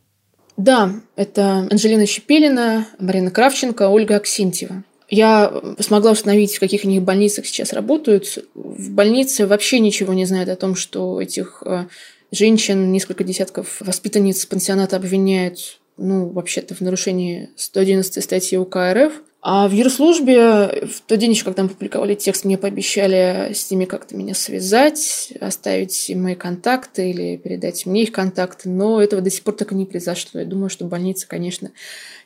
Да, 0.56 0.92
это 1.16 1.66
Анжелина 1.70 2.06
Щепелина, 2.06 2.86
Марина 3.00 3.30
Кравченко, 3.30 3.88
Ольга 3.88 4.16
Аксентьева. 4.16 4.84
Я 5.10 5.52
смогла 5.80 6.12
установить, 6.12 6.56
в 6.56 6.60
каких 6.60 6.84
них 6.84 7.02
больницах 7.02 7.46
сейчас 7.46 7.72
работают. 7.72 8.38
В 8.54 8.90
больнице 8.90 9.46
вообще 9.46 9.80
ничего 9.80 10.14
не 10.14 10.24
знают 10.24 10.48
о 10.48 10.56
том, 10.56 10.74
что 10.74 11.20
этих 11.20 11.62
э, 11.66 11.86
женщин, 12.30 12.90
несколько 12.90 13.22
десятков 13.22 13.80
воспитанниц 13.80 14.46
пансионата 14.46 14.96
обвиняют 14.96 15.80
ну, 15.96 16.28
вообще-то 16.28 16.74
в 16.74 16.80
нарушении 16.80 17.50
111 17.56 18.22
статьи 18.22 18.58
УК 18.58 18.76
РФ. 18.92 19.12
А 19.46 19.68
в 19.68 19.72
юрслужбе 19.72 20.86
в 20.86 21.02
тот 21.06 21.18
день 21.18 21.32
еще, 21.32 21.44
когда 21.44 21.64
мы 21.64 21.68
публиковали 21.68 22.14
текст, 22.14 22.46
мне 22.46 22.56
пообещали 22.56 23.52
с 23.52 23.70
ними 23.70 23.84
как-то 23.84 24.16
меня 24.16 24.32
связать, 24.34 25.34
оставить 25.38 26.10
мои 26.16 26.34
контакты 26.34 27.10
или 27.10 27.36
передать 27.36 27.84
мне 27.84 28.04
их 28.04 28.12
контакты, 28.12 28.70
но 28.70 29.02
этого 29.02 29.20
до 29.20 29.28
сих 29.28 29.42
пор 29.42 29.54
так 29.54 29.72
и 29.72 29.74
не 29.74 29.84
произошло. 29.84 30.40
Я 30.40 30.46
думаю, 30.46 30.70
что 30.70 30.86
больнице, 30.86 31.28
конечно, 31.28 31.72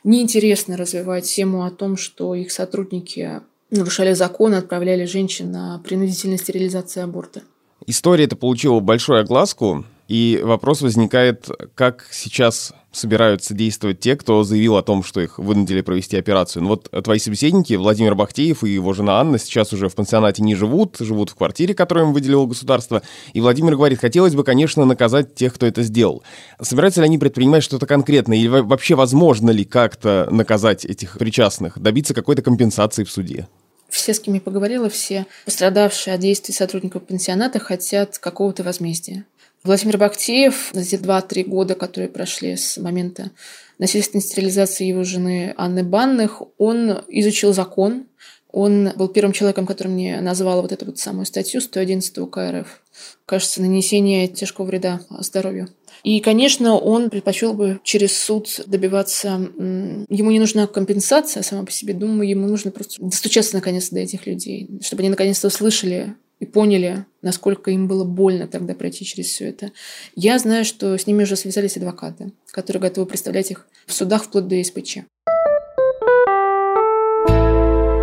неинтересно 0.05 0.77
развивать 0.77 1.25
тему 1.25 1.65
о 1.65 1.71
том, 1.71 1.97
что 1.97 2.35
их 2.35 2.53
сотрудники 2.53 3.41
нарушали 3.69 4.13
закон 4.13 4.53
и 4.53 4.57
отправляли 4.57 5.03
женщин 5.03 5.51
на 5.51 5.79
принудительную 5.79 6.37
стерилизацию 6.37 7.03
аборта. 7.03 7.41
История 7.85 8.23
эта 8.23 8.37
получила 8.37 8.79
большую 8.79 9.19
огласку, 9.19 9.83
и 10.07 10.39
вопрос 10.41 10.81
возникает, 10.81 11.49
как 11.75 12.07
сейчас 12.11 12.73
собираются 12.91 13.53
действовать 13.53 13.99
те, 13.99 14.15
кто 14.15 14.43
заявил 14.43 14.77
о 14.77 14.83
том, 14.83 15.03
что 15.03 15.21
их 15.21 15.37
вынудили 15.39 15.81
провести 15.81 16.17
операцию. 16.17 16.63
Ну 16.63 16.69
вот 16.69 16.89
твои 17.03 17.19
собеседники, 17.19 17.73
Владимир 17.73 18.15
Бахтеев 18.15 18.63
и 18.63 18.69
его 18.69 18.93
жена 18.93 19.19
Анна, 19.19 19.37
сейчас 19.37 19.73
уже 19.73 19.89
в 19.89 19.95
пансионате 19.95 20.41
не 20.41 20.55
живут, 20.55 20.97
живут 20.99 21.29
в 21.29 21.35
квартире, 21.35 21.73
которую 21.73 22.07
им 22.07 22.13
выделило 22.13 22.45
государство. 22.45 23.01
И 23.33 23.41
Владимир 23.41 23.75
говорит, 23.75 23.99
хотелось 23.99 24.35
бы, 24.35 24.43
конечно, 24.43 24.85
наказать 24.85 25.35
тех, 25.35 25.53
кто 25.53 25.65
это 25.65 25.83
сделал. 25.83 26.23
Собираются 26.61 27.01
ли 27.01 27.05
они 27.05 27.17
предпринимать 27.17 27.63
что-то 27.63 27.85
конкретное? 27.85 28.37
Или 28.37 28.47
вообще 28.47 28.95
возможно 28.95 29.51
ли 29.51 29.65
как-то 29.65 30.27
наказать 30.31 30.85
этих 30.85 31.17
причастных, 31.17 31.79
добиться 31.79 32.13
какой-то 32.13 32.41
компенсации 32.41 33.03
в 33.03 33.11
суде? 33.11 33.47
все, 33.89 34.13
с 34.13 34.19
кем 34.19 34.35
я 34.35 34.41
поговорила, 34.41 34.89
все 34.89 35.25
пострадавшие 35.45 36.13
от 36.13 36.21
действий 36.21 36.53
сотрудников 36.53 37.03
пансионата 37.03 37.59
хотят 37.59 38.17
какого-то 38.17 38.63
возмездия. 38.63 39.25
Владимир 39.63 39.97
Бактеев 39.97 40.69
за 40.73 40.85
те 40.85 40.97
2-3 40.97 41.43
года, 41.43 41.75
которые 41.75 42.09
прошли 42.09 42.55
с 42.55 42.77
момента 42.77 43.31
насильственной 43.77 44.21
стерилизации 44.21 44.85
его 44.85 45.03
жены 45.03 45.53
Анны 45.57 45.83
Банных, 45.83 46.41
он 46.57 47.03
изучил 47.07 47.53
закон, 47.53 48.05
он 48.51 48.91
был 48.95 49.09
первым 49.09 49.31
человеком, 49.31 49.65
который 49.65 49.89
мне 49.89 50.21
назвал 50.21 50.61
вот 50.61 50.71
эту 50.71 50.85
вот 50.85 50.97
самую 50.97 51.25
статью 51.25 51.61
111 51.61 52.17
УК 52.17 52.37
РФ. 52.51 52.81
Кажется, 53.25 53.61
нанесение 53.61 54.27
тяжкого 54.27 54.65
вреда 54.65 55.01
здоровью. 55.19 55.69
И, 56.03 56.19
конечно, 56.19 56.75
он 56.75 57.09
предпочел 57.09 57.53
бы 57.53 57.79
через 57.83 58.17
суд 58.17 58.61
добиваться... 58.65 59.27
Ему 59.29 60.31
не 60.31 60.39
нужна 60.39 60.65
компенсация 60.65 61.43
сама 61.43 61.65
по 61.65 61.71
себе. 61.71 61.93
Думаю, 61.93 62.27
ему 62.29 62.47
нужно 62.47 62.71
просто 62.71 63.01
достучаться 63.03 63.55
наконец 63.55 63.89
до 63.89 63.99
этих 63.99 64.25
людей, 64.25 64.67
чтобы 64.81 65.01
они 65.01 65.09
наконец-то 65.09 65.47
услышали 65.47 66.15
и 66.39 66.45
поняли, 66.45 67.05
насколько 67.21 67.71
им 67.71 67.87
было 67.87 68.03
больно 68.03 68.47
тогда 68.47 68.73
пройти 68.73 69.05
через 69.05 69.27
все 69.27 69.49
это. 69.49 69.71
Я 70.15 70.39
знаю, 70.39 70.65
что 70.65 70.97
с 70.97 71.05
ними 71.05 71.23
уже 71.23 71.35
связались 71.35 71.77
адвокаты, 71.77 72.31
которые 72.51 72.81
готовы 72.81 73.07
представлять 73.07 73.51
их 73.51 73.67
в 73.85 73.93
судах 73.93 74.23
вплоть 74.23 74.47
до 74.47 74.63
СПЧ. 74.63 74.99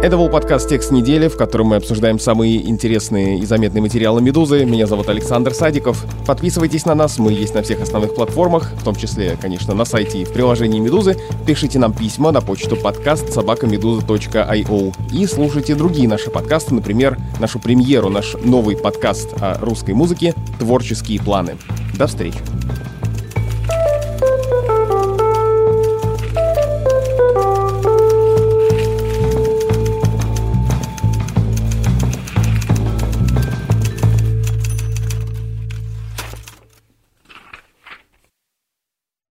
Это 0.07 0.17
был 0.17 0.29
подкаст 0.29 0.69
«Текст 0.69 0.93
недели», 0.93 1.27
в 1.27 1.37
котором 1.37 1.67
мы 1.67 1.77
обсуждаем 1.77 2.21
самые 2.21 2.71
интересные 2.71 3.41
и 3.41 3.45
заметные 3.45 3.83
материалы 3.83 4.23
«Медузы». 4.23 4.65
Меня 4.65 4.87
зовут 4.87 5.09
Александр 5.09 5.53
Садиков. 5.53 6.07
Подписывайтесь 6.25 6.87
на 6.87 6.95
нас, 6.95 7.19
мы 7.19 7.33
есть 7.33 7.57
на 7.57 7.63
всех 7.63 7.81
основных 7.81 8.15
платформах, 8.15 8.71
в 8.75 8.85
том 8.85 8.95
числе, 8.95 9.37
конечно, 9.43 9.75
на 9.75 9.85
сайте 9.85 10.19
и 10.19 10.25
в 10.25 10.33
приложении 10.33 10.79
«Медузы». 10.79 11.17
Пишите 11.45 11.81
нам 11.81 11.93
письма 11.93 12.31
на 12.31 12.41
почту 12.41 12.77
подкаст 12.77 13.33
собакамедуза.io 13.33 14.95
и 15.13 15.27
слушайте 15.27 15.75
другие 15.75 16.07
наши 16.07 16.31
подкасты, 16.31 16.73
например, 16.73 17.19
нашу 17.41 17.59
премьеру, 17.59 18.09
наш 18.09 18.35
новый 18.45 18.77
подкаст 18.77 19.35
о 19.41 19.59
русской 19.61 19.95
музыке 19.95 20.35
«Творческие 20.61 21.21
планы». 21.21 21.57
До 21.99 22.07
встречи! 22.07 22.56